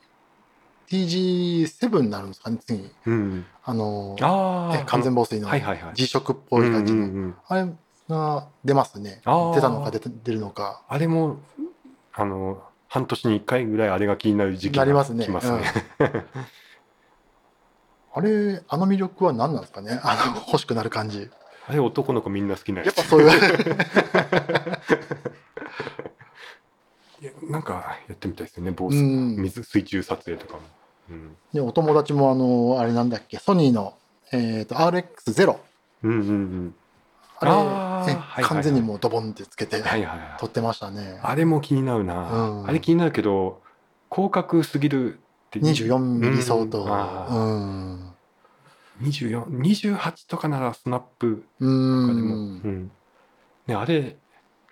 [0.89, 2.91] TG7 になるんですかね次。
[3.07, 5.95] うんあのあ完全防水のはいはいはい。
[5.95, 7.35] G 色っぽい感じの、うんうんうん。
[7.47, 7.72] あれ
[8.09, 9.20] が出ますね。
[9.24, 10.83] 出たのか出て出るのか。
[10.89, 11.39] あれも
[12.12, 15.24] あの半年に1回ぐらいあれが気になる時期がなりますね。
[15.24, 15.62] 来ますね。
[18.17, 20.01] あれあの魅力は何なんですかね？
[20.03, 21.31] あの欲しくなる感じ。
[21.69, 23.29] あれ男の子みんな好きなやつやっぱそういう。
[27.21, 29.37] いやなんかやってみたいですよね防う水、ん。
[29.37, 30.61] 水水中撮影とかも。
[31.11, 31.37] うん。
[31.53, 33.39] でお友達もあのあれなんだっけ？
[33.39, 33.95] ソニーの、
[34.33, 35.57] えー、と RX0
[36.05, 36.75] うんうんうん。
[37.39, 38.45] あれえあーはいはいはい。
[38.45, 40.37] 完全にもうドボンってつけて、はいはいはい。
[40.39, 41.21] 撮ってましたね。
[41.23, 42.69] あれも気になるな、うん。
[42.69, 43.61] あれ気になるけど
[44.11, 45.19] 広角すぎる
[45.59, 46.85] って24ミリ相当。
[46.85, 46.93] うん。
[46.93, 48.13] あうーん
[49.03, 52.91] 24 28とかならスナップうとかでも、んうん。
[53.67, 54.17] ね、あれ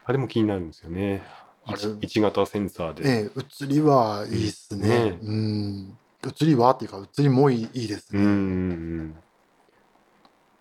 [0.05, 1.22] あれも気になるんですよね。
[1.66, 1.78] あれ。
[1.78, 4.89] 1, 型センサーで、ええ映りはいいっすね。
[4.89, 5.18] ね。
[5.22, 5.99] うん。
[6.24, 8.22] 映りはっていうか映りもいいいいですね。
[8.22, 9.14] うん。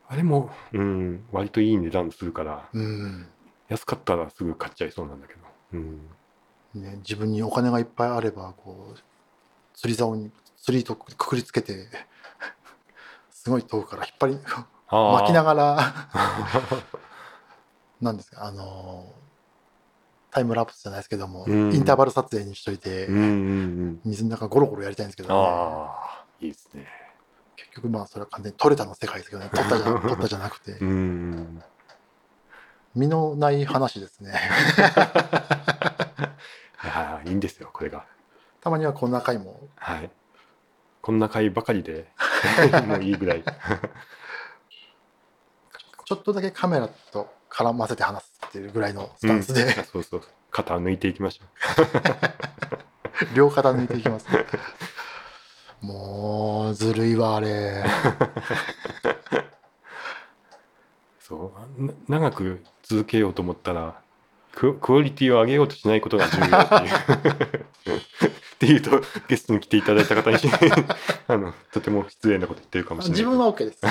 [0.10, 2.70] あれも、うん、割といい値段するから。
[2.74, 3.28] うん。
[3.70, 5.40] 安かったらすぐ買っちゃいそうなんだけど、
[5.74, 6.02] うん、
[6.76, 8.98] ね、自分にお金がいっぱいあればこう
[9.74, 11.88] 釣り竿に釣りとくくりつけて
[13.32, 14.40] すごい遠くから引っ張り
[14.90, 15.94] 巻きなががら
[18.02, 19.14] なんですかあの
[20.34, 21.74] タイムラプスじゃないですけども、うん。
[21.74, 24.00] インターバル撮影にしといて、うんうんうん。
[24.04, 26.88] 水の中ゴロゴロやりたいんですけど、ね、ああいいですね。
[27.56, 29.52] 結局まあそれは完全に撮れたの世界ですけどね。
[29.54, 30.72] 撮ったじゃ 撮ったじゃなくて。
[30.72, 31.64] うん。
[32.96, 34.32] 身のない話ですね。
[36.84, 38.06] いやーいいんですよこれが
[38.64, 39.60] たまにはこんな回も。
[39.76, 40.10] はい。
[41.02, 42.08] こんな回ばかりで
[42.88, 43.44] もういいぐらい。
[46.06, 49.84] ちょっとだけカメラと絡ませて話すっていうぐらいのスタンスで、うん。
[49.84, 50.24] そうそう。
[50.50, 51.46] 肩抜いていきましょ
[53.36, 54.28] 両肩抜いていきます。
[55.82, 57.84] もう、ずるいわ、あれ。
[57.84, 57.86] う
[61.20, 61.84] そう。
[61.84, 64.02] な長く続けようと思ったら
[64.54, 66.76] ククオリティを上げようとしないことが重要って
[67.90, 70.38] いうっていうとゲストに来ていただいた方に
[71.28, 73.20] あのとても失礼なこと言ってるかもしれない。
[73.20, 73.82] 自分は OK です。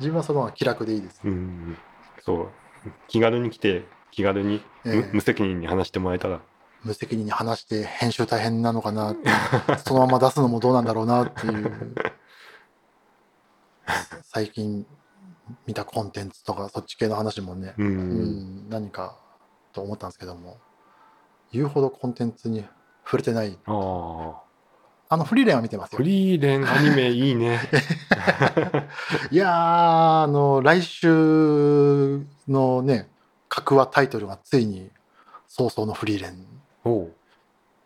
[0.00, 1.20] 自分はそのまま気楽でいいです。
[1.24, 1.76] うん
[2.24, 2.48] そう。
[3.08, 5.10] 気軽に来て気軽に無,、ええ。
[5.12, 6.40] 無責任に話してもらえたら。
[6.82, 9.14] 無責任に話して編集大変なのかな
[9.84, 11.94] そのまま出すのもどうなんだろうなっていう。
[14.24, 14.84] 最近
[15.66, 19.16] 見たコンテンツとかそっち系の話もね、うん、うん何か
[19.72, 20.58] と思ったんですけども
[21.52, 22.64] 言うほどコンテンツに
[23.04, 23.56] 触れてない。
[25.12, 25.98] あのフリーレンは見てますよ。
[25.98, 27.60] フリーレンアニメいいね。
[29.30, 33.10] いやーあの来週のね
[33.50, 34.90] 格話タイトルがついに
[35.46, 36.46] 早々のフリーレン。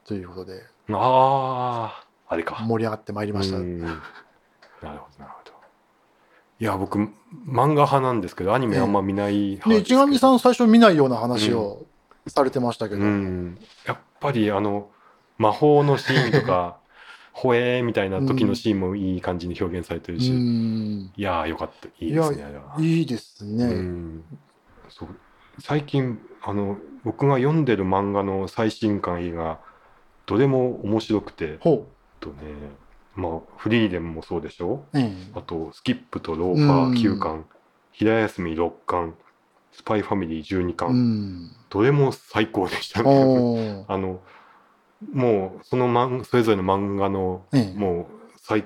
[0.07, 0.63] ということで。
[0.93, 2.63] あああれか。
[2.63, 3.81] 盛り上がってまいりました、うん。
[3.81, 3.99] なる
[4.81, 5.53] ほどなるほど。
[6.61, 7.11] いや僕漫
[7.75, 10.05] 画派なんですけどアニメあんま見ない派ね、ですけど。
[10.05, 11.87] 一上さん最初見ないような話を
[12.27, 14.91] されてましたけど、うん、やっぱりあの
[15.39, 16.79] 魔法のシーンとか
[17.33, 21.13] ほえーみたいな時のシーンもいい感じに表現されてるし、うん。
[21.15, 21.89] いやーよかった。
[22.03, 22.45] いいですね
[22.79, 24.25] いいですね、うん、
[24.89, 25.09] そう。
[25.59, 29.59] 最近あの僕が読んでる漫画の最新刊が
[30.25, 31.59] どれも面白くて。
[31.61, 31.87] ほ
[32.21, 32.37] とね
[33.15, 34.85] まあフリーレンもそうでしょ？
[34.95, 35.13] う、え。
[35.35, 37.45] あとスキップとローファー9巻、
[37.93, 39.15] 平休み6巻
[39.77, 43.85] スパイファミリー12え巻、うんどれも最高でしたね。
[43.89, 44.21] あの
[45.13, 48.07] もうその漫それぞれの漫画のええもう
[48.39, 48.65] 最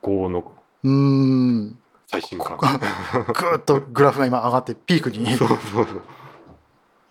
[0.00, 0.52] 高の
[0.84, 2.56] うん最新刊。
[2.58, 6.02] ぐーっとグラフが今上がってピークに そうそうそう。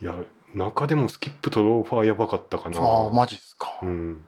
[0.01, 0.15] いや
[0.53, 2.79] 中でもスキップとローファーやばかったかな。
[2.79, 4.23] ああマジっすか、うん。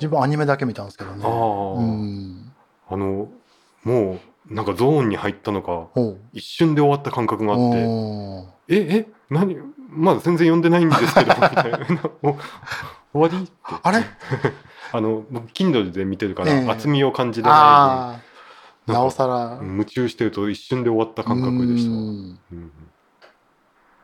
[0.00, 1.30] 自分アニメだけ見たんですけどねああ、
[1.78, 2.52] うん
[2.88, 3.28] あの
[3.84, 5.88] もうなんかゾーンに入ったのか
[6.32, 7.78] 一瞬で終わった感覚があって。
[8.68, 9.56] ええ何
[9.88, 11.78] まだ全然読んでないんですけど みたいな。
[12.22, 12.36] お
[13.12, 13.44] 終わり？
[13.44, 13.50] って。
[13.82, 14.04] あれ？
[14.94, 16.68] あの僕 Kindle で見てるから、ええ。
[16.68, 18.20] 厚みを感じれな
[18.86, 19.56] いなおさら。
[19.56, 21.90] 分夢中してると一瞬で終わった感覚でした。
[21.92, 22.72] わ、うんうん。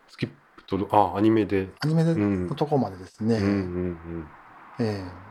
[0.09, 1.69] スキップとあアニメで。
[1.81, 2.47] アニメうん。
[2.49, 4.27] のとこまでですね、うんうん。
[4.79, 5.28] ええ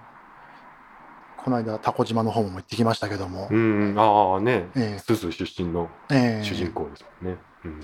[1.47, 4.67] この間タコ島の方も行ってきましたけども、うんああね。
[4.75, 4.99] ええ。
[4.99, 6.43] スズ出身のええ。
[6.43, 7.81] 主人公ですもんね、うん。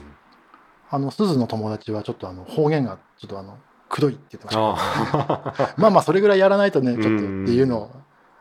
[0.89, 3.57] あの鈴の友達はちょっとあの方言がちょっとあの
[3.87, 5.05] くどいって言ってました。
[5.05, 5.75] けどああ。
[5.79, 7.89] まあまあそれぐらいやらないとねちょっとってうんいうの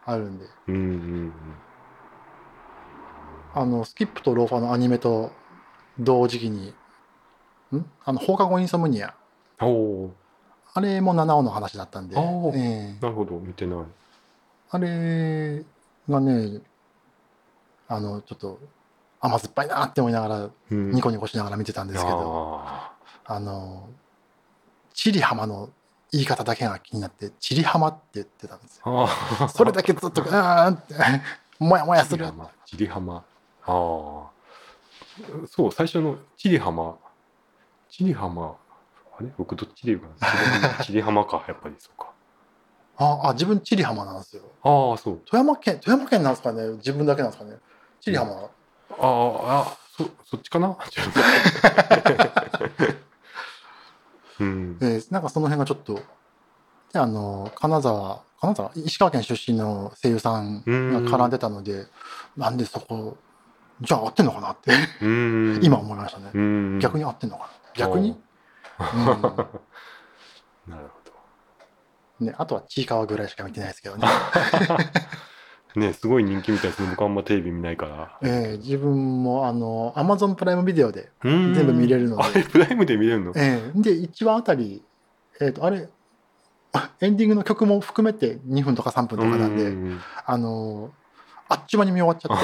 [0.04, 0.46] あるんで。
[0.66, 1.32] うんうん
[3.54, 5.30] あのスキップとローファーのアニメと
[6.00, 6.74] 同時期に
[7.72, 7.86] ん？
[8.04, 9.14] あの放課後インソムニア。
[9.60, 10.14] うんおお
[10.74, 12.28] あれも七尾の話だったんで、なる
[13.14, 13.38] ほど。
[13.38, 13.78] 見てない
[14.74, 15.64] あれ
[16.08, 16.60] がね
[17.88, 18.58] あのちょっと
[19.20, 20.90] 甘酸っぱいなって思いながらうん。
[20.90, 22.92] ニコニコしながら見てたんですけど、あ
[23.26, 23.88] あの
[24.94, 25.68] チリハマの
[26.10, 29.08] 言い方だけが気になってチリハマって言ってたんですよ。
[29.48, 30.94] それだけずっと あーって
[31.58, 32.24] もやもやする。
[32.26, 32.50] チリハマ。
[32.64, 33.14] チリハマ。
[33.16, 33.22] あ
[33.66, 33.72] あ
[35.48, 36.96] そう最初のチリハマ。
[37.90, 38.56] チリハマ。
[39.18, 39.28] あれ？
[39.36, 40.14] 僕どっちで言うかな。
[40.14, 40.84] チリハマ。
[40.84, 42.11] チリハマかやっぱりそうか
[42.98, 44.42] ああ自分チリハマなんですよ。
[44.62, 45.20] ああそう。
[45.26, 46.66] 富山県富山県なんですかね。
[46.76, 47.56] 自分だけなんですかね。
[48.00, 48.44] チリハマ、あ
[48.98, 50.76] ああそそっちかな？
[54.40, 54.78] うん。
[54.82, 55.94] えーなんかその辺がちょっと
[56.92, 58.70] であの金沢金沢？
[58.74, 60.62] 石川県出身の声優さんが
[61.00, 61.86] 絡んでたので
[62.36, 63.16] なんでそこ
[63.80, 64.72] じゃあ合ってんのかなって。
[65.00, 65.60] うん。
[65.62, 66.78] 今思いましたね、うん。
[66.78, 67.50] 逆に合ってんのかな。
[67.74, 68.20] 逆に、
[68.78, 68.92] なる
[69.24, 69.28] ほ
[70.68, 71.01] うん
[72.22, 74.06] ね、あとはちいかわぐらいしか見てないですけどね、
[75.74, 76.88] ど ねすごい人気みたいですね。
[76.90, 78.18] 僕あんまテレビ見ないから。
[78.22, 82.22] えー自分もあのアマゾンプライムビデオで、全全部見れるので。
[82.22, 83.32] あれプライムで見れるの？
[83.36, 84.82] えーで1話あたり、
[85.40, 85.88] えー、とあれ
[87.00, 90.00] エンディングの曲も含めて2分とか3分とかなんで、うん。
[90.24, 90.90] あの
[91.48, 92.38] あっちゅう間に見終わっちゃっ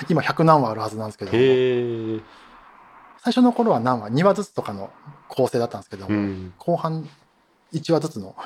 [0.00, 2.20] て 今100何話あるはずなんですけど最
[3.32, 4.90] 初の頃は何話2話ずつとかの
[5.28, 7.08] 構成だったんですけど、うん後半
[7.72, 8.42] 1話ずつのい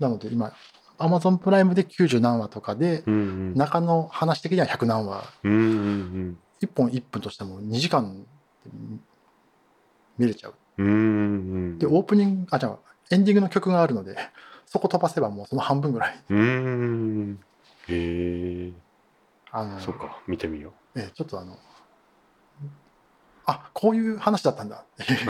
[0.00, 0.52] なので今
[0.98, 5.24] アマゾンプライムで90何話とかで、うん中の話的には100何話。
[5.44, 8.24] うんうん1本1分としても2時間
[8.66, 8.70] で
[10.18, 10.54] 見れちゃう。
[10.78, 12.78] うーんでオープニングあじゃあ
[13.10, 14.16] エンディングの曲があるので
[14.66, 16.24] そこ飛ばせばもうその半分ぐらい。
[16.28, 17.40] うーん。
[17.88, 18.72] へえ。
[19.52, 20.98] あのそうか見てみよう。
[21.00, 21.56] ええちょっとあの
[23.46, 24.84] あこういう話だったんだ。
[25.02, 25.28] っていう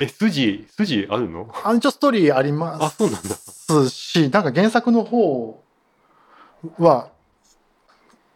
[0.00, 1.48] え筋筋あるの？
[1.64, 5.62] あの一応ストーリーありまあそうなんだすしなんか原作の方
[6.78, 7.10] は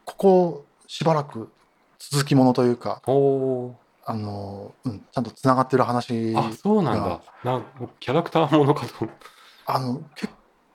[0.05, 1.51] ここしばらく
[1.99, 7.21] 続きものというかおおあの、うん、ちゃんとつながってる話あそうなんだ。
[7.45, 7.65] なん
[8.01, 9.07] キャラクターものかと。
[9.67, 10.33] あの結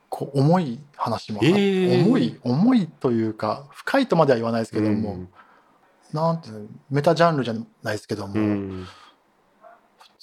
[0.10, 2.06] 構重い話もあ、えー。
[2.06, 5.30] 重い重いというか深いとまでは言わないですけども、うん。
[6.14, 8.86] なんていうのメタジャンルじゃないですけども、うん。
[8.86, 9.03] 普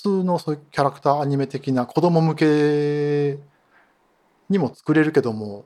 [0.03, 3.39] 通のそういうキャラクターアニメ的な子供向け
[4.49, 5.65] にも作れるけども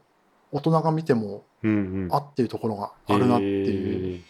[0.53, 2.09] 大人が見てもうんうん。
[2.12, 4.22] あっていうところがあるなっていう、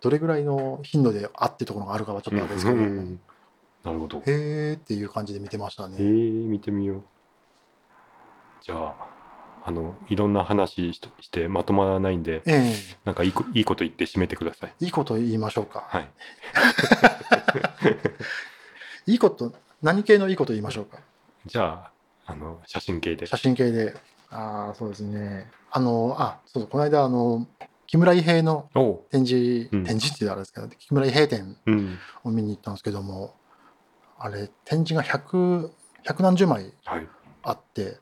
[0.00, 3.20] どれぐらいの頻度であっていうところがあるかはちょっとあれですけど、うんうへん。
[3.84, 4.18] なるほど。
[4.20, 5.96] ーっていう感じで見てましたえね。
[5.98, 7.02] ー、見てみよう。
[8.62, 8.94] じゃあ
[9.64, 12.72] あのいろんな話ししてまとまらないんでえ
[13.04, 14.72] なんかいいこいいこと言って締めてください。
[14.80, 15.84] えいいこと言いましょうか。
[15.88, 16.08] はい
[19.06, 19.52] いいこと
[19.82, 20.98] 何系のいいこと言いましょうか？
[21.46, 21.90] じゃ
[22.26, 23.94] ああの写真系で写真系で。
[24.30, 25.48] ああそうですね。
[25.70, 27.46] あのあそうこの間あの
[27.86, 28.68] 木村伊兵衛の
[29.10, 33.34] 展示、うん展示って言うとあれですけど木村伊兵衛展うんを見に行ったんですけども
[34.18, 35.70] あれ展示が100
[36.02, 37.08] 百何十枚はい
[37.44, 37.98] あって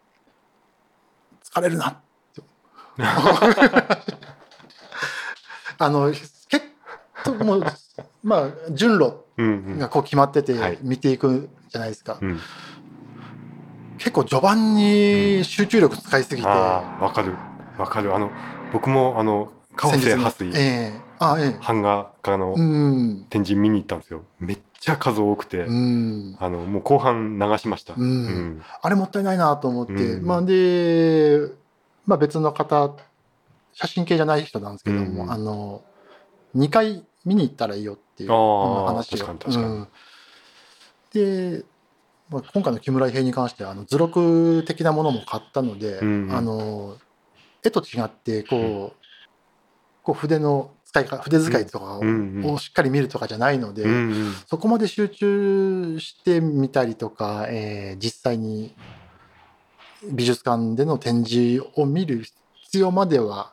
[1.45, 1.97] 疲れるなっ
[2.35, 2.43] て
[5.79, 6.33] あの結
[7.25, 7.65] 構もう
[8.25, 9.79] まあ順路うんうん。
[9.79, 10.79] がこう決まっててはい。
[10.83, 12.41] 見ていくじゃないですか、うん。
[13.99, 17.35] 結構序盤に集中力使いすぎて、わかる。
[17.79, 18.15] わかる。
[18.15, 18.31] あの
[18.73, 20.59] 僕もあの川瀬先日蓮水の。
[20.59, 21.01] ええ。
[21.19, 21.59] あええ。
[21.65, 23.27] 版画家のうん。
[23.31, 24.23] 展示見に行ったんですよ。
[24.41, 26.37] めっちゃ数多くて、うん。
[26.41, 28.63] あのもう後半流しました、うん。
[28.83, 30.27] あれもったいないなと思って、うん。
[30.27, 31.41] まあで、
[32.07, 32.95] まあ、別の方
[33.73, 35.33] 写真系じゃない人なんですけども、うん。
[35.33, 35.83] あの
[36.55, 39.27] 2回見に行ったらいいよっていう話を。
[39.27, 39.89] うん。
[41.13, 41.65] で、
[42.31, 46.97] まあ、今回の木村伊兵衛に関してはあの図録的なものも買ったので、うんあの
[47.63, 49.07] 絵と違ってこう,、
[50.03, 53.95] こう筆の使い方筆使いとかを,、うんうんしっかり見るとかじゃないので、うんう
[54.29, 54.33] ん。
[54.47, 58.75] そこまで集中してみたりとか、えー実際に
[60.13, 62.25] 美術館での展示を見る
[62.75, 63.53] 必要までは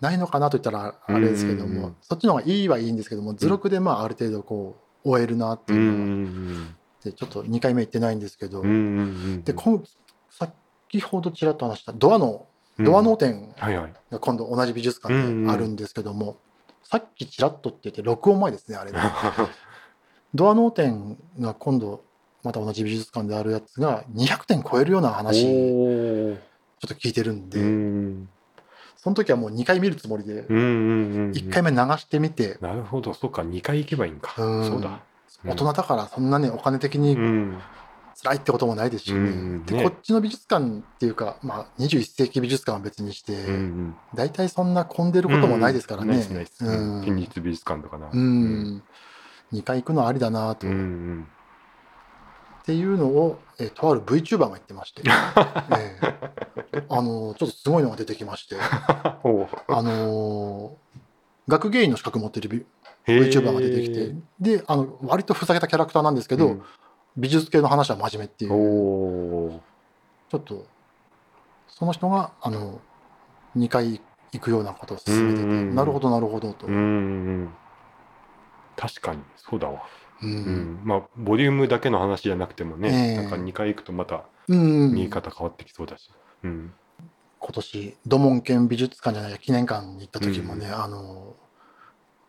[0.00, 9.84] ないのかなといったらあれですけども、そっちの方がいいはいいんですけども図録でまあある程度こう終えるなっていうのがんでちょっと2回目行ってないんですけど、でこん
[10.30, 12.46] 先ほどちらっと話したドアの
[12.78, 12.84] うん。
[12.86, 13.54] ドア脳展
[14.10, 16.38] が今度同じ美術館であるんですけども、
[16.82, 18.92] さっきちらっとって言って録音前ですねあれ。
[18.92, 18.98] ね。
[20.34, 22.02] ドア脳展が今度
[22.42, 26.34] また同じ美術館であるやつが200点超えるような話ちょ
[26.86, 28.28] っと聞いてるんで、うん
[29.08, 33.14] その時はもう2回見るつもりでうんうんうん1回目流してみて、なるほど。
[33.14, 33.40] そうか。
[33.40, 34.34] 2回行けばいいんか。
[34.36, 34.64] うん。
[34.68, 35.00] そうだ。
[35.44, 35.50] うん。
[35.50, 37.58] 大人だからそんなねお金的にうん。
[38.22, 43.94] 辛いってこともないですしね,、うんねでこっちの美術館っていうか、まあ、21世紀美術館は別にして、うんうん。
[44.12, 46.08] 大体そんな混んでることもないですからね。
[46.08, 46.66] ないですないです。
[46.66, 47.04] うん。
[47.04, 48.10] 県立美術館とかな。
[48.12, 48.82] うん。
[49.54, 50.76] 2回行くのはありだなと、うんう
[52.72, 59.18] っんていうのを、えーとある VTuber が言ってまして、 えーあのちょっとすごいのが出てきまして、 あ
[59.82, 60.76] の
[61.48, 62.66] 学芸員の資格持ってるビ
[63.04, 63.30] へー。
[63.30, 64.14] VTuber が出てきて。
[64.40, 66.62] であの割とふざけたキャラクターなんですけど、うん。
[67.16, 68.50] 美術系の話は真面目っていう。
[70.30, 70.66] ちょっと
[71.68, 72.80] その人があの
[73.56, 74.00] 2回
[74.32, 75.74] 行くようなことを勧めてて、うん。
[75.74, 76.78] なるほどなるほどと、うんう
[77.44, 77.54] ん。
[78.76, 79.82] 確かにそうだわ
[80.22, 80.30] うん。
[80.30, 86.10] うんまあボリュームだけの話じゃなくてもえねえなんか2回行くとまたうん見え方変わってきそうだし。
[86.44, 86.72] うん。
[87.40, 91.36] 今年土門県美術館じゃない記念館に行った時もね、あの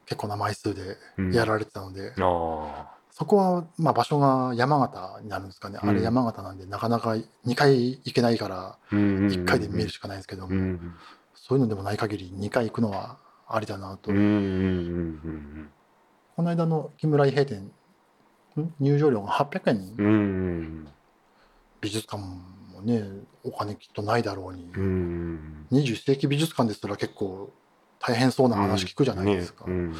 [0.05, 1.33] 結構な枚数でうん。
[1.33, 5.95] やられてたので、あそこは、まあ、場所が山形になるんですかね、あうん。
[5.95, 7.11] れ山形なんでなかなか
[7.45, 10.95] 2回行けないからあ1 1回で見るしかないんですけども、うん
[11.33, 13.17] そういうのでもない限り2回行くのは
[13.47, 15.69] ありだなと、うんうんうん
[16.35, 17.71] この間の木村伊兵衛店ん
[18.79, 20.09] 入場料が800円、うんう
[20.61, 20.87] ん
[21.81, 23.03] 美術館もね
[23.43, 24.81] お金きっとないだろうに、うん
[25.71, 27.53] うん21世紀美術館ですら結構
[27.99, 29.95] 大変そうな話聞くじゃないですか、ねうん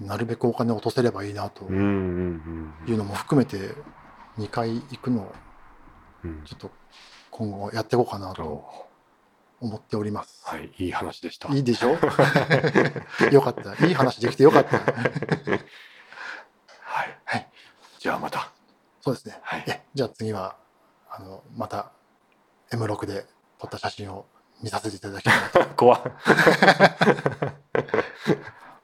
[0.00, 3.74] なるべくお金を落とせればいいなというのも含めて
[4.38, 5.32] 2回行くのを
[6.24, 6.70] うんちょっと
[7.30, 8.64] 今後やっていこうかなと
[9.60, 10.42] 思っております。
[10.44, 11.48] はい、いい話でした。
[11.54, 11.90] いいでしょ？
[13.30, 13.86] よかった。
[13.86, 14.80] いい話できてよかった。
[18.02, 18.50] じゃあまた。
[19.00, 19.38] そうですね。
[19.42, 19.64] はい。
[19.68, 20.56] えじゃあ次は、
[21.08, 21.92] あの、また
[22.72, 23.26] M6 で
[23.60, 24.26] 撮った写真を
[24.60, 25.64] 見させていただきたいなと。
[25.78, 26.02] 怖っ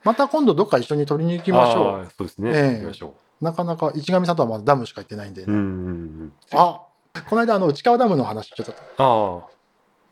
[0.05, 2.51] また今度どっか一緒に撮りに行きましょあーそうですね。
[2.55, 3.45] ええ行きましょう。
[3.45, 5.47] なかなか市上さんとはまだダムしか行ってないんで、う。
[5.49, 5.62] うんうんう
[6.27, 6.33] ん。
[6.53, 6.81] あ
[7.29, 9.51] この間あの内川ダムの話ちょっとああ。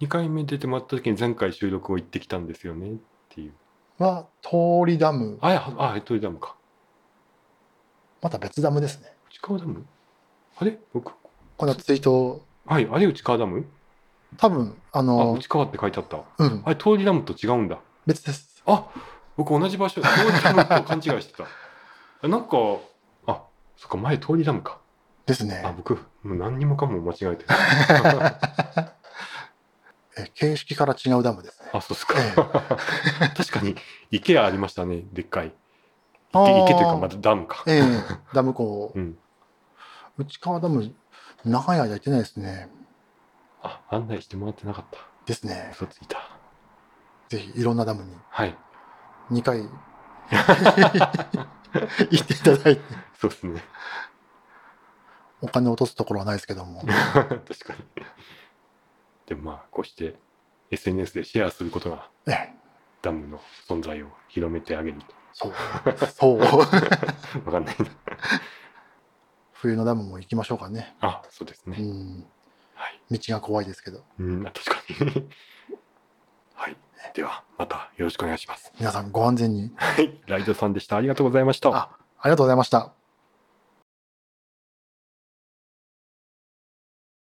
[0.00, 2.96] 2回目出てもらった時に前回収録を行ってきたんですよねっ
[3.28, 3.52] ていう。
[4.02, 4.50] は通
[4.84, 6.55] りダムあ、あ、えっと、ダムか。
[8.22, 9.84] また別ダムですね内川ダム？
[10.58, 10.78] あれ？
[10.92, 11.12] 僕？
[11.56, 13.64] このツイートはい、あれ内川ダム？
[14.36, 16.18] 多分ああ、の内川って書いてあった。
[16.38, 17.78] うんあれ、通りダムと違うんだ。
[18.06, 18.86] 別ですあ
[19.36, 21.44] 僕同じ場所、通りダムと勘違いしてた。
[22.22, 22.56] あなんか、
[23.26, 23.42] あ、
[23.76, 24.78] そっか、前通りダムか。
[25.26, 27.48] ですねあ、僕、もう何にもかも間違えてる。
[30.18, 32.14] え形式から違うダムですねあ、そうですか。
[32.18, 33.76] え 確かに、
[34.10, 35.52] 池ありましたね、でっかい。
[36.30, 37.62] 池池というか、またダムか。
[37.66, 37.82] ええ
[38.34, 39.18] ダム湖うん。
[40.18, 40.94] 内川ダム
[41.44, 42.70] 長い間行ってないですね
[43.62, 44.98] あ、案内してもらってなかった。
[45.26, 46.18] ですね嘘ついた。
[47.28, 48.56] ぜひいろんなダムにはい。
[49.30, 49.62] 2回
[52.10, 52.82] 行っていただいて
[53.18, 53.62] そうですね。
[55.42, 57.84] お金落とすところはないですけども 確かに。
[59.26, 60.16] でもまあ、こうして
[60.70, 62.54] SNS でシェアすることがええ
[63.02, 64.98] ダムの存在を広めてあげる
[65.38, 65.52] そう
[66.08, 66.58] そうと。
[66.58, 67.86] わかんないな。
[69.52, 71.76] 冬のダムも行きましょうかねあ、そうですね。
[71.78, 72.26] うん
[72.74, 73.18] はい。
[73.18, 75.28] 道が怖いですけどうん、確かに。
[76.54, 76.76] はい。
[77.14, 78.72] では、またよろしくお願いします。
[78.78, 80.18] 皆さんご安全にはい。
[80.26, 80.96] ライドさんでした。
[80.96, 81.68] ありがとうございました。
[81.68, 82.92] あありがとうございました